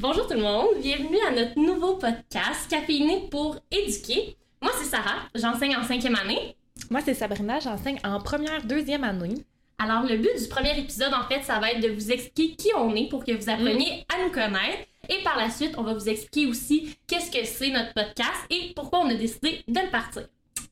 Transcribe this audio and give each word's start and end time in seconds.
Bonjour 0.00 0.28
tout 0.28 0.34
le 0.34 0.42
monde, 0.42 0.80
bienvenue 0.80 1.18
à 1.26 1.32
notre 1.32 1.58
nouveau 1.58 1.96
podcast 1.96 2.70
Caféiné 2.70 3.26
pour 3.32 3.56
éduquer. 3.68 4.36
Moi 4.62 4.70
c'est 4.78 4.84
Sarah, 4.84 5.22
j'enseigne 5.34 5.74
en 5.74 5.82
cinquième 5.82 6.14
année. 6.14 6.54
Moi 6.88 7.00
c'est 7.04 7.14
Sabrina, 7.14 7.58
j'enseigne 7.58 7.98
en 8.04 8.20
première, 8.20 8.62
deuxième 8.62 9.02
année. 9.02 9.34
Alors 9.76 10.04
le 10.04 10.18
but 10.18 10.40
du 10.40 10.46
premier 10.46 10.78
épisode 10.78 11.12
en 11.12 11.26
fait, 11.26 11.42
ça 11.42 11.58
va 11.58 11.72
être 11.72 11.80
de 11.80 11.88
vous 11.88 12.12
expliquer 12.12 12.54
qui 12.54 12.68
on 12.76 12.94
est 12.94 13.08
pour 13.08 13.24
que 13.24 13.32
vous 13.32 13.50
appreniez 13.50 14.06
à 14.14 14.22
nous 14.22 14.30
connaître. 14.30 14.86
Et 15.08 15.20
par 15.24 15.36
la 15.36 15.50
suite, 15.50 15.74
on 15.76 15.82
va 15.82 15.94
vous 15.94 16.08
expliquer 16.08 16.48
aussi 16.48 16.96
qu'est-ce 17.08 17.32
que 17.32 17.44
c'est 17.44 17.70
notre 17.70 17.92
podcast 17.92 18.46
et 18.50 18.72
pourquoi 18.76 19.00
on 19.00 19.10
a 19.10 19.14
décidé 19.14 19.64
de 19.66 19.80
le 19.80 19.90
partir. 19.90 20.28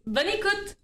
Bonne 0.06 0.29
écoute! 0.29 0.77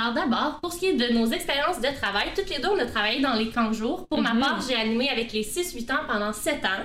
Alors 0.00 0.14
d'abord, 0.14 0.60
pour 0.60 0.72
ce 0.72 0.78
qui 0.78 0.86
est 0.86 0.94
de 0.94 1.12
nos 1.12 1.26
expériences 1.26 1.78
de 1.80 1.88
travail, 1.94 2.28
toutes 2.34 2.48
les 2.48 2.58
deux, 2.58 2.68
on 2.68 2.78
a 2.78 2.86
travaillé 2.86 3.20
dans 3.20 3.34
les 3.34 3.48
camps 3.50 3.68
de 3.68 3.74
jour. 3.74 4.06
Pour 4.08 4.20
ma 4.22 4.32
Mhm. 4.32 4.40
part, 4.40 4.60
j'ai 4.66 4.74
animé 4.74 5.08
avec 5.10 5.32
les 5.32 5.42
6-8 5.42 5.90
ans 5.90 6.00
pendant 6.08 6.32
7 6.32 6.64
ans. 6.64 6.84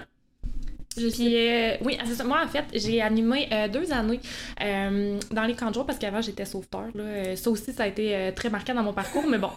Je. 0.98 1.08
Puis, 1.08 1.36
euh, 1.36 1.76
oui, 1.84 1.98
c'est 2.06 2.16
ça. 2.16 2.24
Moi, 2.24 2.42
en 2.44 2.48
fait, 2.48 2.66
j'ai 2.74 3.02
animé 3.02 3.48
euh, 3.52 3.68
deux 3.68 3.92
années 3.92 4.20
euh, 4.62 5.20
dans 5.32 5.44
les 5.44 5.54
camps 5.54 5.70
de 5.70 5.74
jour 5.76 5.86
parce 5.86 6.00
qu'avant, 6.00 6.22
j'étais 6.22 6.46
sauveteur. 6.46 6.88
Là. 6.94 7.36
Ça 7.36 7.50
aussi, 7.50 7.72
ça 7.74 7.84
a 7.84 7.88
été 7.88 8.32
très 8.36 8.50
marquant 8.50 8.74
dans 8.74 8.84
mon 8.84 8.94
parcours, 8.94 9.26
mais 9.28 9.38
bon. 9.38 9.52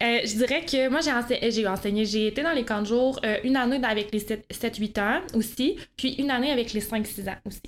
Je 0.00 0.36
dirais 0.36 0.64
que 0.64 0.88
moi, 0.88 1.00
j'ai 1.00 1.12
enseigné, 1.12 1.50
j'ai 1.50 1.66
enseigné, 1.66 2.04
j'ai 2.06 2.28
été 2.28 2.42
dans 2.42 2.52
les 2.52 2.64
camps 2.64 2.80
de 2.82 2.86
jour 2.86 3.20
une 3.44 3.56
année 3.56 3.80
avec 3.82 4.12
les 4.12 4.20
7-8 4.20 4.98
ans 5.00 5.20
aussi, 5.34 5.76
puis 5.96 6.14
une 6.14 6.30
année 6.30 6.50
avec 6.52 6.72
les 6.72 6.80
5-6 6.80 7.28
ans 7.28 7.36
aussi. 7.44 7.60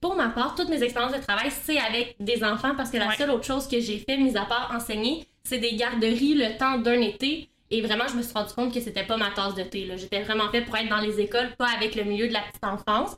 Pour 0.00 0.14
ma 0.14 0.28
part, 0.28 0.54
toutes 0.54 0.68
mes 0.68 0.82
expériences 0.82 1.14
de 1.16 1.22
travail, 1.22 1.50
c'est 1.50 1.78
avec 1.78 2.16
des 2.20 2.44
enfants 2.44 2.74
parce 2.76 2.90
que 2.90 2.98
la 2.98 3.08
Ouais. 3.08 3.16
seule 3.16 3.30
autre 3.30 3.44
chose 3.46 3.66
que 3.66 3.80
j'ai 3.80 3.98
fait, 3.98 4.16
mis 4.18 4.36
à 4.36 4.44
part 4.44 4.70
enseigner, 4.74 5.26
c'est 5.44 5.58
des 5.58 5.74
garderies 5.74 6.34
le 6.34 6.56
temps 6.58 6.78
d'un 6.78 7.00
été. 7.00 7.48
Et 7.70 7.80
vraiment, 7.82 8.04
je 8.06 8.14
me 8.16 8.22
suis 8.22 8.32
rendu 8.32 8.52
compte 8.54 8.72
que 8.72 8.80
c'était 8.80 9.02
pas 9.04 9.16
ma 9.16 9.30
tasse 9.30 9.54
de 9.54 9.62
thé. 9.62 9.90
J'étais 9.96 10.22
vraiment 10.22 10.48
faite 10.50 10.66
pour 10.66 10.76
être 10.76 10.88
dans 10.88 10.98
les 11.00 11.18
écoles, 11.18 11.48
pas 11.58 11.68
avec 11.76 11.96
le 11.96 12.04
milieu 12.04 12.28
de 12.28 12.32
la 12.32 12.42
petite 12.42 12.62
enfance. 12.62 13.16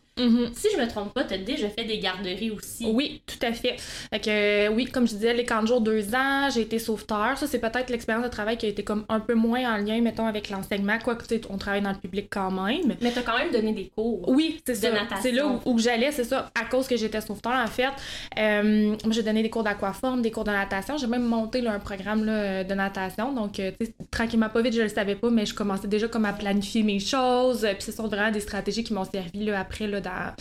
Si 0.55 0.69
je 0.74 0.80
me 0.80 0.88
trompe 0.88 1.12
pas, 1.14 1.24
t'as 1.24 1.38
déjà 1.38 1.69
fait 1.69 1.84
des 1.84 1.98
garderies 1.98 2.50
aussi. 2.50 2.86
Oui, 2.86 3.22
tout 3.27 3.47
à 3.47 3.52
fait. 3.52 3.77
Fait 3.78 4.20
que, 4.20 4.30
euh, 4.30 4.69
oui, 4.75 4.86
comme 4.86 5.06
je 5.06 5.14
disais, 5.14 5.34
les 5.34 5.44
camps 5.44 5.62
de 5.62 5.69
jour, 5.69 5.80
deux 5.80 6.14
ans, 6.14 6.48
j'ai 6.52 6.62
été 6.62 6.78
sauveteur. 6.78 7.36
Ça, 7.36 7.47
c'est 7.47 7.58
peut-être 7.60 7.91
l'expérience 7.91 8.25
de 8.25 8.30
travail 8.30 8.56
qui 8.56 8.66
a 8.66 8.69
été 8.69 8.83
comme 8.84 9.05
un 9.08 9.20
peu 9.20 9.34
moins 9.34 9.75
en 9.75 9.77
lien, 9.78 10.00
mettons, 10.00 10.27
avec 10.27 10.50
l'enseignement, 10.50 10.98
quoique, 11.02 11.22
tu 11.27 11.36
sais, 11.36 11.41
on 11.50 11.58
travaille 11.58 11.83
dans 11.83 11.92
le 11.92 11.98
public 11.98 12.27
quand 12.30 12.50
même. 12.50 12.97
Mais 13.00 13.12
t'as 13.12 13.22
quand 13.22 13.38
même 13.38 13.52
donné 13.52 13.72
des 13.72 13.91
cours. 13.94 14.28
Oui, 14.28 14.60
c'est 14.66 14.72
De 14.72 14.78
ça. 14.78 14.91
natation. 14.92 15.19
C'est 15.22 15.33
là 15.33 15.47
où, 15.47 15.60
où 15.72 15.78
j'allais, 15.78 16.12
c'est 16.12 16.25
ça. 16.25 16.50
À 16.60 16.64
cause 16.64 16.86
que 16.88 16.97
j'étais 16.97 17.20
sauveteur, 17.20 17.53
en 17.53 17.66
fait, 17.66 17.88
euh, 18.38 18.97
moi, 19.05 19.12
j'ai 19.12 19.22
donné 19.22 19.42
des 19.42 19.50
cours 19.50 19.62
d'aquaforme, 19.62 20.22
des 20.22 20.30
cours 20.30 20.44
de 20.44 20.50
natation. 20.50 20.97
J'ai 20.98 21.06
même 21.06 21.25
monté 21.25 21.60
là, 21.60 21.72
un 21.72 21.78
programme 21.78 22.25
là, 22.25 22.64
de 22.64 22.75
natation. 22.75 23.32
Donc, 23.32 23.60
euh, 23.60 23.70
tu 23.78 23.86
sais, 23.86 23.94
tranquillement, 24.10 24.48
pas 24.48 24.62
vite, 24.62 24.75
je 24.75 24.82
le 24.82 24.88
savais 24.88 25.14
pas, 25.14 25.30
mais 25.30 25.47
je 25.47 25.55
commençais 25.55 25.88
déjà 25.88 26.08
comme 26.08 26.25
à 26.25 26.32
planifier 26.32 26.82
mes 26.82 27.00
choses. 27.00 27.66
Puis, 27.75 27.82
ce 27.82 27.92
sont 27.92 28.08
vraiment 28.08 28.30
des 28.30 28.41
stratégies 28.41 28.84
qui 28.84 28.92
m'ont 28.92 29.05
servi 29.05 29.44
là, 29.44 29.60
après 29.60 29.86
là, 29.86 30.00
dans, 30.09 30.34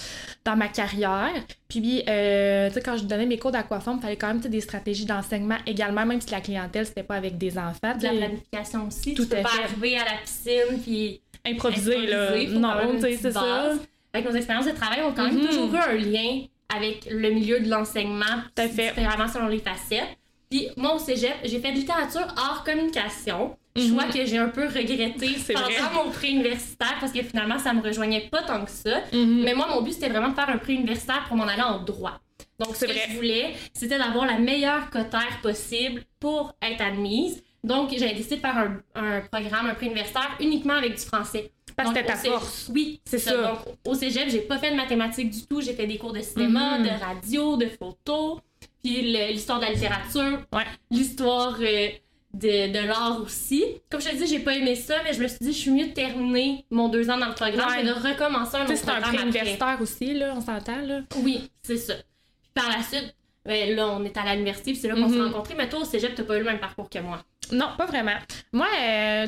dans 0.52 0.56
ma 0.58 0.68
carrière. 0.68 1.32
Puis, 1.68 2.04
euh, 2.08 2.68
tu 2.70 2.74
sais, 2.76 2.82
quand 2.82 2.98
je 2.98 3.04
donnais 3.04 3.26
mes 3.26 3.38
cours 3.38 3.52
d'aquaforme, 3.52 3.98
il 3.98 4.02
fallait 4.02 4.16
quand 4.16 4.28
même 4.28 4.40
des 4.40 4.62
stratégies 4.62 5.06
d'enseignement 5.06 5.58
également, 5.66 6.06
même 6.06 6.22
si 6.22 6.32
la 6.32 6.42
clientèle, 6.42 6.86
c'était 6.86 7.04
pas 7.04 7.16
avec 7.16 7.38
des 7.38 7.58
enfants. 7.58 7.96
De 7.98 8.04
la 8.04 8.12
planification 8.14 8.88
aussi. 8.88 9.14
Tout 9.14 9.24
tu 9.24 9.30
peux 9.30 9.42
pas 9.42 9.50
fait. 9.50 9.64
arriver 9.64 9.98
à 9.98 10.06
la 10.06 10.18
piscine 10.24 10.82
puis 10.84 11.22
Improviser, 11.46 12.08
là. 12.08 12.24
improviser, 12.30 12.60
Non, 12.60 12.74
tu 12.96 13.02
sais, 13.02 13.18
c'est 13.22 13.32
ça. 13.32 13.72
Avec 14.14 14.30
nos 14.30 14.36
expériences 14.36 14.66
de 14.66 14.72
travail, 14.72 15.00
on 15.06 15.10
a 15.10 15.14
quand 15.14 15.24
même 15.26 15.38
Mhm. 15.40 15.48
toujours 15.48 15.74
eu 15.74 15.78
un 15.78 15.94
lien 15.96 16.42
avec 16.76 17.08
le 17.10 17.30
milieu 17.30 17.60
de 17.60 17.70
l'enseignement, 17.70 18.26
Tout 18.56 18.62
à 18.64 18.68
fait. 18.68 18.90
différemment 18.90 19.28
selon 19.28 19.48
les 19.48 19.60
facettes. 19.60 20.18
Puis 20.50 20.68
moi 20.78 20.96
au 20.96 21.00
cégep, 21.00 21.34
j'ai 21.44 21.60
fait 21.60 21.72
de 21.72 21.78
littérature 21.78 22.26
hors 22.38 22.64
communication, 22.66 23.56
choix 23.78 24.06
que 24.06 24.26
j'ai 24.26 24.38
un 24.38 24.50
peu 24.50 24.66
regretté 24.68 25.36
pendant 25.54 25.66
vrai. 25.66 25.76
mon 25.94 26.12
pré-universitaire 26.12 26.96
parce 27.00 27.12
que 27.12 27.22
finalement 27.24 27.60
ça 27.60 27.74
me 27.74 27.82
rejoignait 27.82 28.28
pas 28.30 28.44
tant 28.44 28.64
que 28.66 28.72
ça. 28.72 29.02
Mhm. 29.14 29.44
Mais 29.44 29.54
moi 29.54 29.68
mon 29.74 29.82
but 29.82 29.94
c'était 29.94 30.10
vraiment 30.10 30.30
de 30.30 30.36
faire 30.36 30.50
un 30.50 30.58
pré-universitaire 30.58 31.26
pour 31.28 31.38
m'en 31.38 31.48
aller 31.48 31.62
en 31.62 31.80
droit. 31.84 32.20
Donc 32.60 32.76
ce 32.76 32.86
que 32.86 32.92
vrai. 32.92 33.08
je 33.10 33.16
voulais, 33.16 33.54
c'était 33.74 33.98
d'avoir 33.98 34.26
la 34.26 34.40
meilleure 34.40 34.90
cotère 34.90 35.40
possible 35.44 36.04
pour 36.20 36.54
être 36.62 36.82
admise. 36.82 37.44
Donc 37.64 37.92
j'avais 37.98 38.14
décidé 38.14 38.38
de 38.38 38.42
faire 38.42 38.58
un, 38.58 38.78
un 38.96 39.22
programme, 39.22 39.68
un 39.68 39.74
pré-universitaire 39.74 40.36
uniquement 40.40 40.74
avec 40.76 40.96
du 40.96 41.02
français. 41.06 41.52
Parce 41.76 41.90
que 41.92 41.96
c'était 41.96 42.08
ta 42.08 42.16
force. 42.16 42.72
Oui, 42.74 43.02
c'est 43.06 43.20
ça. 43.20 43.32
ça. 43.32 43.38
Donc, 43.52 43.60
au 43.86 43.94
cégep, 43.94 44.30
j'ai 44.30 44.40
pas 44.40 44.58
fait 44.58 44.72
de 44.72 44.76
mathématiques 44.76 45.30
du 45.30 45.46
tout. 45.46 45.62
J'ai 45.62 45.74
fait 45.74 45.86
des 45.86 46.00
cours 46.00 46.12
de 46.14 46.22
cinéma, 46.22 46.80
Mhm. 46.80 46.86
de 46.86 46.90
radio, 46.90 47.56
de 47.58 47.68
photo, 47.68 48.40
puis 48.84 49.02
l'histoire 49.32 49.60
de 49.60 49.66
la 49.66 49.72
littérature, 49.74 50.40
Ouais. 50.52 50.64
l'histoire 50.90 51.56
euh, 51.62 51.90
de, 52.34 52.72
de 52.72 52.88
l'art 52.88 53.22
aussi. 53.22 53.64
Comme 53.90 54.02
je 54.02 54.10
te 54.10 54.16
dis, 54.16 54.28
j'ai 54.28 54.40
pas 54.40 54.54
aimé 54.56 54.76
ça, 54.76 54.96
mais 55.04 55.14
je 55.14 55.22
me 55.22 55.28
suis 55.28 55.38
dit, 55.42 55.54
je 55.54 55.58
suis 55.58 55.72
mieux 55.72 55.88
de 55.88 55.94
terminer 55.94 56.66
mon 56.70 56.90
deux 56.90 57.10
ans 57.10 57.18
dans 57.18 57.28
le 57.30 57.34
programme 57.34 57.70
Ouais. 57.70 57.82
que 57.82 57.88
de 57.88 57.92
recommencer 57.94 58.58
un 58.58 58.66
autre 58.66 58.76
c'est 58.76 58.90
un 58.90 58.94
programme 59.02 59.14
pré-universitaire 59.16 59.78
aussi, 59.82 60.14
là, 60.14 60.34
on 60.36 60.42
s'entend, 60.42 60.82
là. 60.82 61.02
Oui, 61.24 61.50
c'est 61.64 61.78
ça. 61.78 61.94
Puis 61.96 62.52
par 62.64 62.70
la 62.70 62.84
suite, 62.84 63.16
ben, 63.46 63.76
là, 63.76 63.88
on 63.88 64.04
est 64.04 64.16
à 64.18 64.34
l'université, 64.34 64.72
puis 64.74 64.82
c'est 64.82 64.88
là 64.90 64.96
qu'on 64.96 65.08
s'est 65.10 65.16
Mhm. 65.16 65.28
rencontrés. 65.32 65.56
Mais 65.58 65.70
toi, 65.70 65.80
au 65.80 65.86
cégep, 65.86 66.14
t'as 66.16 66.24
pas 66.24 66.36
eu 66.36 66.40
le 66.40 66.46
même 66.46 66.60
parcours 66.60 66.90
que 66.90 67.00
moi. 67.00 67.24
Non, 67.52 67.70
pas 67.78 67.86
vraiment. 67.86 68.18
Moi, 68.52 68.68
euh, 68.82 69.28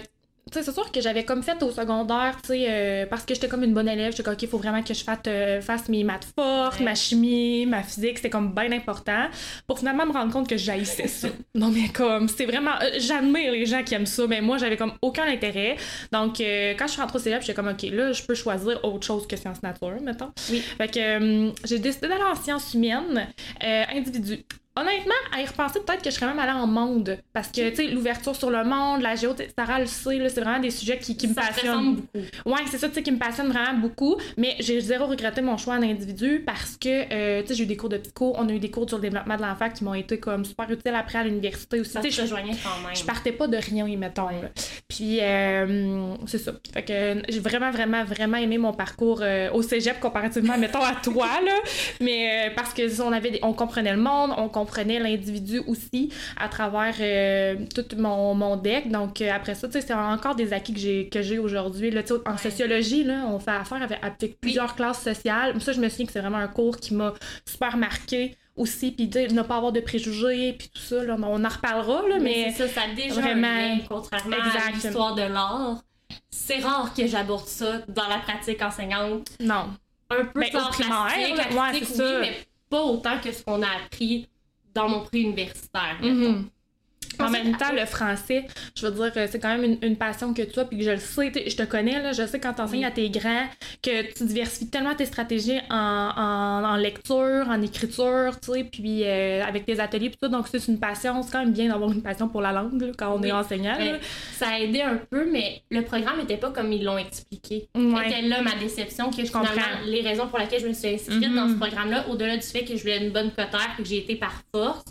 sais, 0.53 0.63
c'est 0.63 0.71
sûr 0.73 0.91
que 0.91 1.01
j'avais 1.01 1.23
comme 1.25 1.43
fait 1.43 1.61
au 1.63 1.71
secondaire, 1.71 2.37
tu 2.41 2.49
sais, 2.49 2.65
euh, 2.69 3.05
parce 3.05 3.23
que 3.25 3.33
j'étais 3.33 3.47
comme 3.47 3.63
une 3.63 3.73
bonne 3.73 3.87
élève, 3.89 4.11
j'étais 4.11 4.23
comme, 4.23 4.33
OK, 4.33 4.41
il 4.43 4.47
faut 4.49 4.57
vraiment 4.57 4.81
que 4.83 4.93
je 4.93 5.03
fasse, 5.03 5.19
euh, 5.27 5.61
fasse 5.61 5.89
mes 5.89 6.03
maths 6.03 6.27
fortes, 6.37 6.79
Ouais. 6.79 6.85
ma 6.85 6.95
chimie, 6.95 7.65
ma 7.65 7.83
physique, 7.83 8.17
c'était 8.17 8.29
comme 8.29 8.53
bien 8.53 8.71
important, 8.71 9.27
pour 9.67 9.79
finalement 9.79 10.05
me 10.05 10.11
rendre 10.13 10.31
compte 10.33 10.47
que 10.49 10.57
j'haïssais 10.57 11.07
ça. 11.07 11.27
non, 11.55 11.69
mais 11.69 11.89
comme, 11.89 12.27
c'est 12.27 12.45
vraiment, 12.45 12.71
euh, 12.81 12.89
j'admire 12.99 13.51
les 13.51 13.65
gens 13.65 13.83
qui 13.83 13.93
aiment 13.95 14.05
ça, 14.05 14.25
mais 14.27 14.41
moi, 14.41 14.57
j'avais 14.57 14.77
comme 14.77 14.93
aucun 15.01 15.25
intérêt. 15.27 15.75
Donc, 16.11 16.37
quand 16.39 16.87
je 16.87 16.91
suis 16.91 17.01
rentrée 17.01 17.17
au 17.17 17.21
cégep, 17.21 17.41
j'étais 17.41 17.53
comme, 17.53 17.67
OK, 17.69 17.83
là, 17.91 18.11
je 18.11 18.23
peux 18.23 18.35
choisir 18.35 18.83
autre 18.83 19.05
chose 19.05 19.27
que 19.27 19.35
sciences 19.35 19.61
nature, 19.63 19.97
mettons. 20.01 20.31
Oui. 20.49 20.59
Fait 20.77 20.87
que 20.87 21.51
j'ai 21.65 21.79
décidé 21.79 22.07
d'aller 22.07 22.23
en 22.23 22.35
sciences 22.35 22.73
humaines, 22.73 23.27
euh, 23.63 23.83
individu. 23.93 24.45
Honnêtement, 24.79 25.13
à 25.35 25.41
y 25.41 25.45
repenser, 25.45 25.79
peut-être 25.81 26.01
que 26.01 26.09
je 26.09 26.15
serais 26.15 26.27
même 26.27 26.39
allée 26.39 26.51
en 26.51 26.67
monde. 26.67 27.17
Parce 27.33 27.49
que, 27.49 27.69
tu 27.69 27.75
sais, 27.75 27.87
l'ouverture 27.87 28.35
sur 28.35 28.49
le 28.49 28.63
monde, 28.63 29.01
la 29.01 29.15
géo, 29.15 29.33
Sarah 29.57 29.79
le 29.79 29.85
sait, 29.85 30.17
là, 30.17 30.29
c'est 30.29 30.41
vraiment 30.41 30.59
des 30.59 30.71
sujets 30.71 30.97
qui, 30.99 31.17
qui 31.17 31.27
me 31.27 31.33
passionnent. 31.33 31.95
beaucoup. 31.95 32.25
Ouais, 32.45 32.61
c'est 32.69 32.77
ça, 32.77 32.87
tu 32.87 32.95
sais, 32.95 33.03
qui 33.03 33.11
me 33.11 33.17
passionne 33.17 33.47
vraiment 33.49 33.77
beaucoup. 33.77 34.15
Mais 34.37 34.55
j'ai 34.59 34.79
zéro 34.79 35.05
regretté 35.07 35.41
mon 35.41 35.57
choix 35.57 35.75
en 35.75 35.81
individu 35.83 36.43
parce 36.45 36.77
que, 36.77 36.87
euh, 37.13 37.41
tu 37.41 37.49
sais, 37.49 37.55
j'ai 37.55 37.63
eu 37.63 37.67
des 37.67 37.75
cours 37.77 37.89
de 37.89 37.97
psycho, 37.97 38.33
on 38.37 38.47
a 38.47 38.53
eu 38.53 38.59
des 38.59 38.71
cours 38.71 38.87
sur 38.87 38.97
le 38.97 39.01
développement 39.01 39.35
de 39.35 39.41
l'enfant 39.41 39.69
qui 39.69 39.83
m'ont 39.83 39.93
été 39.93 40.17
comme 40.17 40.45
super 40.45 40.69
utiles 40.71 40.95
après 40.95 41.19
à 41.19 41.23
l'université 41.25 41.79
aussi. 41.81 41.91
Ça 41.91 41.99
Tu 42.01 42.11
sais, 42.11 42.25
je- 42.25 42.29
quand 42.33 42.37
même. 42.37 42.55
je 42.95 43.03
partais 43.03 43.31
pas 43.33 43.47
de 43.47 43.57
rien, 43.57 43.85
mettons. 43.97 44.29
Puis, 44.87 45.19
euh, 45.21 46.13
c'est 46.25 46.37
ça. 46.37 46.53
Fait 46.73 46.83
que 46.83 47.21
j'ai 47.29 47.39
vraiment, 47.39 47.71
vraiment, 47.71 48.03
vraiment 48.05 48.37
aimé 48.37 48.57
mon 48.57 48.71
parcours 48.73 49.19
euh, 49.21 49.49
au 49.51 49.61
cégep 49.61 49.99
comparativement, 49.99 50.57
mettons, 50.57 50.81
à 50.83 50.95
toi, 51.03 51.27
là. 51.45 51.51
Mais 51.99 52.51
parce 52.55 52.73
que 52.73 53.01
on, 53.01 53.11
avait 53.11 53.31
des- 53.31 53.39
on 53.43 53.53
comprenait 53.53 53.91
le 53.93 54.01
monde, 54.01 54.31
on 54.37 54.47
comprenait 54.47 54.68
l'individu 54.99 55.61
aussi 55.67 56.11
à 56.37 56.47
travers 56.47 56.95
euh, 56.99 57.55
tout 57.73 57.85
mon, 57.97 58.33
mon 58.33 58.55
deck. 58.55 58.89
Donc, 58.91 59.21
euh, 59.21 59.31
après 59.31 59.55
ça, 59.55 59.67
tu 59.67 59.73
sais, 59.73 59.81
c'est 59.81 59.93
encore 59.93 60.35
des 60.35 60.53
acquis 60.53 60.73
que 60.73 60.79
j'ai, 60.79 61.09
que 61.09 61.21
j'ai 61.21 61.39
aujourd'hui. 61.39 61.91
En 62.25 62.31
Ouais. 62.31 62.37
sociologie, 62.37 63.03
là, 63.03 63.25
on 63.27 63.39
fait 63.39 63.51
affaire 63.51 63.81
avec, 63.81 63.99
avec 64.01 64.39
plusieurs 64.39 64.75
classes 64.75 65.01
sociales. 65.01 65.59
Ça, 65.61 65.71
je 65.73 65.79
me 65.79 65.89
souviens 65.89 66.05
que 66.05 66.11
c'est 66.11 66.21
vraiment 66.21 66.37
un 66.37 66.47
cours 66.47 66.77
qui 66.77 66.93
m'a 66.93 67.13
super 67.45 67.77
marqué 67.77 68.35
aussi. 68.55 68.91
Puis, 68.91 69.09
sais, 69.11 69.27
ne 69.27 69.41
pas 69.41 69.57
avoir 69.57 69.71
de 69.71 69.79
préjugés, 69.79 70.53
puis 70.53 70.69
tout 70.73 70.81
ça. 70.81 71.03
Là, 71.03 71.15
on 71.21 71.43
en 71.43 71.49
reparlera, 71.49 72.07
là, 72.07 72.15
mais... 72.19 72.45
Mais 72.47 72.51
ça, 72.51 72.67
ça 72.67 72.81
déjà 72.95 73.21
vraiment- 73.21 73.47
un 73.47 73.75
lien, 73.75 73.79
contrairement 73.87 74.35
à 74.35 74.47
Exact. 74.47 74.73
l'histoire 74.83 75.15
de 75.15 75.21
l'art. 75.23 75.81
C'est 76.29 76.59
rare 76.59 76.93
que 76.93 77.05
j'aborde 77.07 77.45
ça 77.47 77.79
dans 77.87 78.07
la 78.07 78.17
pratique 78.19 78.61
enseignante. 78.61 79.29
Non. 79.39 79.69
Un 80.11 80.25
peu 80.25 80.39
Ben, 80.39 80.49
de 80.51 80.69
primaire, 80.69 81.05
ouais, 81.15 81.79
oui, 81.79 81.85
ça. 81.85 82.19
mais 82.19 82.31
pas 82.69 82.81
autant 82.81 83.19
que 83.23 83.31
ce 83.31 83.43
qu'on 83.43 83.61
a 83.61 83.67
appris 83.85 84.27
dans 84.73 84.89
mon 84.89 85.01
pré-universitaire. 85.03 85.97
mettons. 86.01 86.33
Mhm. 86.33 86.49
En 87.19 87.29
même 87.29 87.57
temps, 87.57 87.71
le 87.73 87.85
français, 87.85 88.45
je 88.77 88.85
veux 88.87 88.91
dire, 89.09 89.27
c'est 89.29 89.39
quand 89.39 89.49
même 89.57 89.63
une, 89.63 89.77
une 89.81 89.95
passion 89.97 90.33
que 90.33 90.41
tu 90.41 90.59
as, 90.59 90.65
puis 90.65 90.77
que 90.77 90.83
je 90.83 90.91
le 90.91 90.97
sais, 90.99 91.31
je 91.47 91.55
te 91.55 91.63
connais, 91.63 92.01
là, 92.01 92.13
je 92.13 92.25
sais 92.25 92.39
quand 92.39 92.53
tu 92.53 92.61
enseignes 92.61 92.79
Oui. 92.79 92.85
à 92.85 92.91
tes 92.91 93.09
grands, 93.09 93.45
que 93.83 94.13
tu 94.13 94.23
diversifies 94.25 94.69
tellement 94.69 94.95
tes 94.95 95.05
stratégies 95.05 95.59
en, 95.69 95.75
en, 96.15 96.63
en 96.63 96.75
lecture, 96.77 97.45
en 97.49 97.61
écriture, 97.61 98.39
tu 98.41 98.53
sais, 98.53 98.63
puis 98.63 99.03
euh, 99.03 99.43
avec 99.45 99.65
tes 99.65 99.79
ateliers, 99.79 100.09
puis 100.09 100.19
tout, 100.21 100.29
donc 100.29 100.47
c'est 100.47 100.65
une 100.67 100.79
passion, 100.79 101.21
c'est 101.23 101.31
quand 101.31 101.39
même 101.43 101.51
bien 101.53 101.67
d'avoir 101.69 101.91
une 101.91 102.01
passion 102.01 102.27
pour 102.29 102.41
la 102.41 102.51
langue, 102.51 102.81
là, 102.81 102.91
quand 102.97 103.13
on 103.15 103.21
Oui. 103.21 103.29
est 103.29 103.31
enseignant. 103.31 103.75
ça 104.33 104.49
a 104.49 104.59
aidé 104.59 104.81
un 104.81 104.97
peu, 104.97 105.29
mais 105.29 105.61
le 105.71 105.81
programme 105.81 106.19
n'était 106.19 106.37
pas 106.37 106.51
comme 106.51 106.71
ils 106.71 106.83
l'ont 106.83 106.97
expliqué. 106.97 107.67
C'était 107.75 108.21
là 108.21 108.41
ma 108.41 108.55
déception, 108.55 109.09
que 109.11 109.21
comprends. 109.31 109.45
finalement, 109.45 109.79
les 109.85 110.01
raisons 110.01 110.27
pour 110.27 110.39
lesquelles 110.39 110.61
je 110.61 110.67
me 110.67 110.73
suis 110.73 110.89
inscrite 110.93 111.19
Mhm. 111.29 111.35
dans 111.35 111.49
ce 111.49 111.55
programme-là, 111.55 112.07
au-delà 112.09 112.37
du 112.37 112.43
fait 112.47 112.63
que 112.63 112.75
je 112.75 112.81
voulais 112.81 113.03
une 113.05 113.11
bonne 113.11 113.31
cotère 113.31 113.75
et 113.77 113.81
que 113.81 113.87
j'ai 113.87 113.97
été 113.97 114.15
par 114.15 114.41
force, 114.53 114.83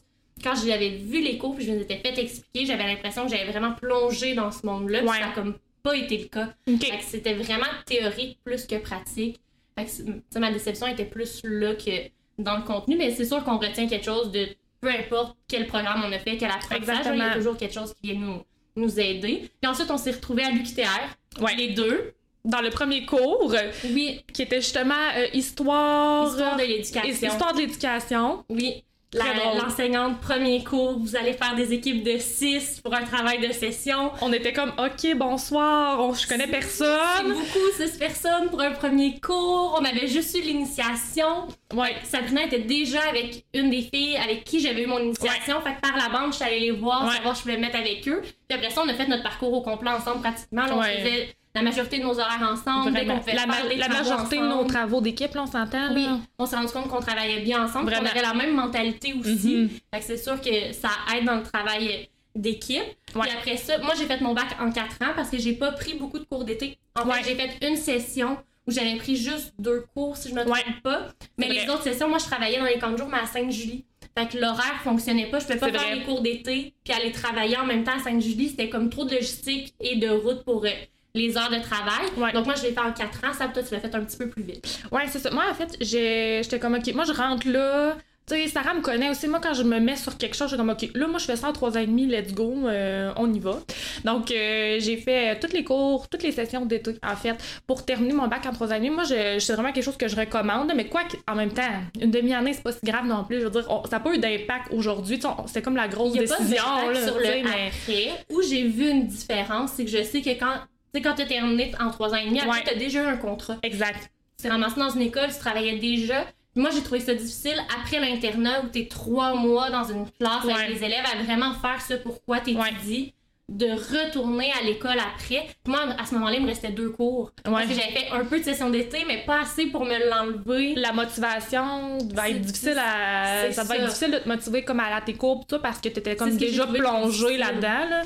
quand 0.42 0.54
j'avais 0.54 0.90
vu 0.90 1.20
les 1.20 1.38
cours 1.38 1.54
puis 1.54 1.64
je 1.64 1.72
me 1.72 1.76
les 1.76 1.82
étais 1.82 1.96
fait 1.98 2.20
expliquer, 2.20 2.66
j'avais 2.66 2.84
l'impression 2.84 3.24
que 3.24 3.30
j'avais 3.30 3.50
vraiment 3.50 3.72
plongé 3.72 4.34
dans 4.34 4.50
ce 4.50 4.64
monde-là. 4.66 5.02
Ouais. 5.02 5.18
Ça 5.18 5.28
a 5.28 5.32
comme 5.32 5.56
pas 5.82 5.96
été 5.96 6.18
le 6.18 6.24
cas. 6.24 6.54
C'était 7.02 7.34
vraiment 7.34 7.66
théorique 7.86 8.38
plus 8.44 8.66
que 8.66 8.76
pratique. 8.76 9.40
Fait 9.78 9.84
que 9.84 10.38
ma 10.38 10.50
déception 10.50 10.86
était 10.86 11.04
plus 11.04 11.40
là 11.44 11.74
que 11.74 12.08
dans 12.38 12.56
le 12.56 12.62
contenu, 12.62 12.96
mais 12.96 13.10
c'est 13.12 13.24
sûr 13.24 13.42
qu'on 13.44 13.58
retient 13.58 13.88
quelque 13.88 14.04
chose 14.04 14.30
de 14.30 14.48
peu 14.80 14.88
importe 14.88 15.36
quel 15.48 15.66
programme 15.66 16.04
on 16.06 16.12
a 16.12 16.18
fait, 16.18 16.36
quel 16.36 16.50
apprentissage, 16.50 17.06
il 17.12 17.18
y 17.18 17.22
a 17.22 17.34
toujours 17.34 17.56
quelque 17.56 17.74
chose 17.74 17.94
qui 17.94 18.12
vient 18.12 18.20
nous, 18.20 18.42
nous 18.76 19.00
aider. 19.00 19.50
Puis 19.60 19.70
ensuite, 19.70 19.90
on 19.90 19.98
s'est 19.98 20.12
retrouvés 20.12 20.44
à 20.44 20.50
l'UQTR, 20.50 21.42
ouais. 21.42 21.56
les 21.56 21.70
deux. 21.70 22.14
Dans 22.44 22.60
le 22.60 22.70
premier 22.70 23.04
cours, 23.04 23.52
oui. 23.84 24.24
qui 24.32 24.42
était 24.42 24.60
justement 24.60 24.94
euh, 25.16 25.26
histoire... 25.34 26.28
Histoire 26.28 26.56
de 26.56 26.62
l'éducation. 26.62 27.28
Histoire 27.28 27.52
de 27.52 27.58
l'éducation. 27.58 28.44
Oui. 28.48 28.84
L'enseignante, 29.14 30.20
premier 30.20 30.62
cours, 30.62 30.98
vous 30.98 31.16
allez 31.16 31.32
faire 31.32 31.54
des 31.54 31.72
équipes 31.72 32.02
de 32.02 32.18
six 32.18 32.80
pour 32.80 32.94
un 32.94 33.04
travail 33.04 33.46
de 33.46 33.52
session. 33.52 34.12
On 34.20 34.30
était 34.34 34.52
comme, 34.52 34.72
OK, 34.78 35.16
bonsoir, 35.16 35.98
on, 36.00 36.12
je 36.12 36.28
connais 36.28 36.46
personne. 36.46 36.98
C'est 37.16 37.24
beaucoup, 37.24 37.66
six 37.76 37.96
personnes 37.96 38.50
pour 38.50 38.60
un 38.60 38.72
premier 38.72 39.18
cours. 39.18 39.78
On 39.80 39.84
avait 39.84 40.08
juste 40.08 40.36
eu 40.36 40.42
l'initiation. 40.42 41.48
Ouais. 41.72 41.96
Sabrina 42.04 42.44
était 42.44 42.58
déjà 42.58 43.00
avec 43.08 43.46
une 43.54 43.70
des 43.70 43.82
filles 43.82 44.18
avec 44.18 44.44
qui 44.44 44.60
j'avais 44.60 44.82
eu 44.82 44.86
mon 44.86 44.98
initiation. 44.98 45.60
Fait 45.62 45.74
que 45.74 45.80
par 45.80 45.96
la 45.96 46.10
bande, 46.10 46.32
je 46.32 46.36
suis 46.36 46.44
allée 46.44 46.60
les 46.60 46.70
voir, 46.72 47.10
savoir 47.10 47.34
si 47.34 47.42
je 47.42 47.48
pouvais 47.48 47.60
mettre 47.60 47.78
avec 47.78 48.06
eux. 48.08 48.20
Puis 48.20 48.58
après 48.58 48.70
ça, 48.70 48.82
on 48.84 48.88
a 48.88 48.94
fait 48.94 49.06
notre 49.06 49.22
parcours 49.22 49.54
au 49.54 49.62
complet 49.62 49.90
ensemble 49.90 50.20
pratiquement. 50.20 50.64
on 50.70 50.82
faisait 50.82 51.34
la 51.58 51.62
majorité 51.70 51.98
de 51.98 52.04
nos 52.04 52.18
horaires 52.18 52.48
ensemble, 52.52 52.92
dès 52.94 53.06
qu'on 53.06 53.20
fait 53.20 53.34
la, 53.34 53.46
la 53.46 53.88
majorité 53.88 54.38
de 54.38 54.46
nos 54.46 54.64
travaux 54.64 55.00
d'équipe, 55.00 55.30
on 55.34 55.46
s'entend. 55.46 55.94
Oui, 55.94 56.06
on 56.38 56.46
s'est 56.46 56.56
rendu 56.56 56.72
compte 56.72 56.88
qu'on 56.88 57.00
travaillait 57.00 57.40
bien 57.40 57.64
ensemble, 57.64 57.92
qu'on 57.92 58.04
avait 58.04 58.22
la 58.22 58.34
même 58.34 58.54
mentalité 58.54 59.14
aussi. 59.14 59.68
Fait 59.92 60.00
que 60.00 60.04
c'est 60.04 60.16
sûr 60.16 60.40
que 60.40 60.72
ça 60.72 60.90
aide 61.14 61.24
dans 61.24 61.36
le 61.36 61.42
travail 61.42 62.08
d'équipe. 62.34 62.82
Puis 63.06 63.30
après 63.30 63.56
ça, 63.56 63.78
moi 63.78 63.94
j'ai 63.98 64.06
fait 64.06 64.20
mon 64.20 64.32
bac 64.34 64.46
en 64.60 64.70
quatre 64.70 65.02
ans 65.02 65.12
parce 65.16 65.30
que 65.30 65.38
j'ai 65.38 65.54
pas 65.54 65.72
pris 65.72 65.94
beaucoup 65.94 66.18
de 66.18 66.24
cours 66.24 66.44
d'été. 66.44 66.78
En 66.94 67.04
fait, 67.10 67.24
j'ai 67.24 67.34
fait 67.34 67.66
une 67.66 67.76
session 67.76 68.36
où 68.66 68.70
j'avais 68.70 68.96
pris 68.96 69.16
juste 69.16 69.54
deux 69.58 69.84
cours 69.94 70.16
si 70.16 70.28
je 70.28 70.34
me 70.34 70.44
trompe 70.44 70.82
pas. 70.82 71.08
Mais 71.36 71.48
les 71.48 71.68
autres 71.68 71.82
sessions, 71.82 72.08
moi 72.08 72.18
je 72.18 72.26
travaillais 72.26 72.58
dans 72.58 72.66
les 72.66 72.78
camps 72.78 72.92
de 72.92 72.98
jour 72.98 73.08
mais 73.08 73.18
à 73.18 73.26
Sainte-Julie. 73.26 73.84
Fait 74.16 74.28
que 74.28 74.36
l'horaire 74.38 74.80
fonctionnait 74.84 75.26
pas. 75.30 75.38
Je 75.38 75.46
pouvais 75.46 75.58
pas 75.58 75.70
faire 75.78 75.94
les 75.94 76.02
cours 76.02 76.20
d'été 76.20 76.74
puis 76.84 76.92
aller 76.92 77.12
travailler 77.12 77.56
en 77.56 77.64
même 77.64 77.84
temps 77.84 77.96
à 77.96 78.02
Sainte-Julie. 78.02 78.50
C'était 78.50 78.68
comme 78.68 78.90
trop 78.90 79.04
de 79.04 79.14
logistique 79.14 79.74
et 79.80 79.96
de 79.96 80.08
route 80.08 80.44
pour 80.44 80.64
euh, 80.64 80.70
les 81.18 81.36
heures 81.36 81.50
de 81.50 81.60
travail. 81.60 82.32
Donc 82.32 82.46
moi, 82.46 82.54
je 82.54 82.62
l'ai 82.62 82.72
fait 82.72 82.80
en 82.80 82.92
4 82.92 83.24
ans. 83.24 83.32
Ça, 83.32 83.48
toi, 83.48 83.62
tu 83.62 83.74
l'as 83.74 83.80
fait 83.80 83.94
un 83.94 84.04
petit 84.04 84.16
peu 84.16 84.28
plus 84.28 84.42
vite. 84.42 84.80
Ouais, 84.90 85.02
c'est 85.08 85.18
ça. 85.18 85.30
Moi, 85.30 85.44
en 85.50 85.54
fait, 85.54 85.76
j'étais 85.80 86.58
comme, 86.58 86.74
OK, 86.74 86.94
moi, 86.94 87.04
je 87.04 87.12
rentre 87.12 87.48
là. 87.48 87.96
Tu 88.28 88.34
sais, 88.34 88.48
Sarah 88.48 88.74
me 88.74 88.82
connaît 88.82 89.08
aussi. 89.08 89.26
Moi, 89.26 89.40
quand 89.42 89.54
je 89.54 89.62
me 89.62 89.80
mets 89.80 89.96
sur 89.96 90.18
quelque 90.18 90.36
chose, 90.36 90.50
je 90.50 90.56
suis 90.56 90.58
comme, 90.58 90.68
OK, 90.68 90.90
là, 90.94 91.06
moi, 91.06 91.18
je 91.18 91.24
fais 91.24 91.36
ça 91.36 91.48
en 91.48 91.52
3 91.52 91.78
ans 91.78 91.80
et 91.80 91.86
demi, 91.86 92.06
let's 92.06 92.34
go, 92.34 92.52
euh, 92.66 93.10
on 93.16 93.32
y 93.32 93.38
va. 93.38 93.58
Donc, 94.04 94.30
euh, 94.30 94.76
j'ai 94.80 94.98
fait 94.98 95.30
euh, 95.30 95.34
tous 95.40 95.54
les 95.54 95.64
cours, 95.64 96.08
toutes 96.08 96.22
les 96.22 96.32
sessions 96.32 96.66
d'été, 96.66 96.98
en 97.02 97.16
fait, 97.16 97.36
pour 97.66 97.86
terminer 97.86 98.12
mon 98.12 98.28
bac 98.28 98.44
en 98.44 98.52
3 98.52 98.68
ans 98.68 98.74
et 98.74 98.80
demi. 98.80 98.90
Moi, 98.90 99.04
c'est 99.06 99.52
vraiment 99.54 99.72
quelque 99.72 99.84
chose 99.84 99.96
que 99.96 100.08
je 100.08 100.16
recommande, 100.16 100.70
mais 100.76 100.88
quoi 100.88 101.04
en 101.26 101.34
même 101.34 101.52
temps, 101.52 101.62
une 101.98 102.10
demi-année, 102.10 102.52
c'est 102.52 102.62
pas 102.62 102.72
si 102.72 102.80
grave 102.84 103.06
non 103.06 103.24
plus. 103.24 103.40
Je 103.40 103.44
veux 103.44 103.50
dire, 103.50 103.64
ça 103.88 103.96
n'a 103.96 104.00
pas 104.00 104.14
eu 104.14 104.18
d'impact 104.18 104.72
aujourd'hui. 104.72 105.18
C'est 105.46 105.62
comme 105.62 105.76
la 105.76 105.88
grosse 105.88 106.12
décision. 106.12 106.62
là, 106.92 107.02
sur 107.02 107.18
le 107.18 107.28
après, 107.28 108.10
où 108.30 108.42
j'ai 108.42 108.64
vu 108.64 108.90
une 108.90 109.06
différence, 109.06 109.72
c'est 109.76 109.86
que 109.86 109.90
je 109.90 110.02
sais 110.02 110.20
que 110.20 110.30
quand 110.30 110.56
sais, 110.94 111.02
quand 111.02 111.14
tu 111.14 111.22
as 111.22 111.26
terminé 111.26 111.72
en 111.80 111.90
trois 111.90 112.12
ans 112.12 112.16
et 112.16 112.26
demi, 112.26 112.40
après, 112.40 112.62
tu 112.64 112.70
as 112.70 112.74
déjà 112.74 113.02
eu 113.02 113.06
un 113.06 113.16
contrat. 113.16 113.56
Exact. 113.62 114.10
Tu 114.36 114.42
t'es 114.42 114.48
ramassé 114.48 114.78
dans 114.78 114.90
une 114.90 115.02
école, 115.02 115.28
tu 115.32 115.38
travaillais 115.38 115.78
déjà. 115.78 116.24
Moi, 116.58 116.70
j'ai 116.74 116.82
trouvé 116.82 117.00
ça 117.00 117.14
difficile 117.14 117.56
après 117.80 118.00
l'internat 118.00 118.62
où 118.64 118.68
tu 118.68 118.80
es 118.80 118.88
trois 118.88 119.34
mois 119.34 119.70
dans 119.70 119.84
une 119.84 120.10
classe 120.10 120.44
avec 120.44 120.68
les 120.68 120.84
élèves 120.84 121.04
à 121.12 121.22
vraiment 121.22 121.54
faire 121.54 121.80
ce 121.80 121.94
pourquoi 121.94 122.40
tu 122.40 122.50
étudies. 122.50 123.14
De 123.48 123.64
retourner 123.64 124.52
à 124.60 124.62
l'école 124.62 124.98
après. 124.98 125.46
moi, 125.66 125.80
à 125.98 126.04
ce 126.04 126.12
moment-là, 126.16 126.36
il 126.36 126.42
me 126.42 126.48
restait 126.48 126.70
deux 126.70 126.90
cours. 126.90 127.32
Parce 127.42 127.66
que 127.66 127.72
j'avais 127.72 127.92
fait 127.92 128.10
un 128.12 128.22
peu 128.26 128.40
de 128.40 128.44
session 128.44 128.68
d'été, 128.68 129.06
mais 129.06 129.24
pas 129.24 129.40
assez 129.40 129.68
pour 129.68 129.86
me 129.86 130.10
l'enlever. 130.10 130.74
La 130.74 130.92
motivation 130.92 131.96
va 132.12 132.28
être 132.28 132.42
difficile 132.42 132.76
à. 132.78 133.50
Ça, 133.50 133.64
va 133.64 133.76
être 133.76 133.86
difficile 133.86 134.10
de 134.10 134.18
te 134.18 134.28
motiver 134.28 134.64
comme 134.64 134.80
à 134.80 135.00
tes 135.00 135.14
cours, 135.14 135.46
tout 135.46 135.60
parce 135.60 135.80
que 135.80 135.88
tu 135.88 135.98
étais 135.98 136.14
comme 136.14 136.36
déjà 136.36 136.66
plongé 136.66 137.38
là-dedans. 137.38 137.88
Là. 137.88 138.02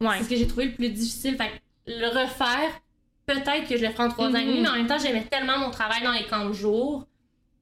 Ouais. 0.00 0.16
C'est 0.18 0.24
ce 0.24 0.28
que 0.30 0.36
j'ai 0.36 0.46
trouvé 0.48 0.64
le 0.64 0.72
plus 0.72 0.88
difficile. 0.88 1.36
Fait 1.36 1.52
le 1.98 2.06
refaire, 2.08 2.70
peut-être 3.26 3.68
que 3.68 3.76
je 3.76 3.84
le 3.84 3.90
ferai 3.90 4.04
en 4.04 4.08
trois 4.08 4.28
ans 4.28 4.34
et 4.34 4.44
demi, 4.44 4.56
mhm. 4.58 4.62
mais 4.62 4.68
en 4.68 4.74
même 4.74 4.86
temps, 4.86 4.98
j'aimais 4.98 5.24
tellement 5.30 5.58
mon 5.58 5.70
travail 5.70 6.02
dans 6.02 6.12
les 6.12 6.24
camps 6.24 6.48
de 6.48 6.52
jour 6.52 7.06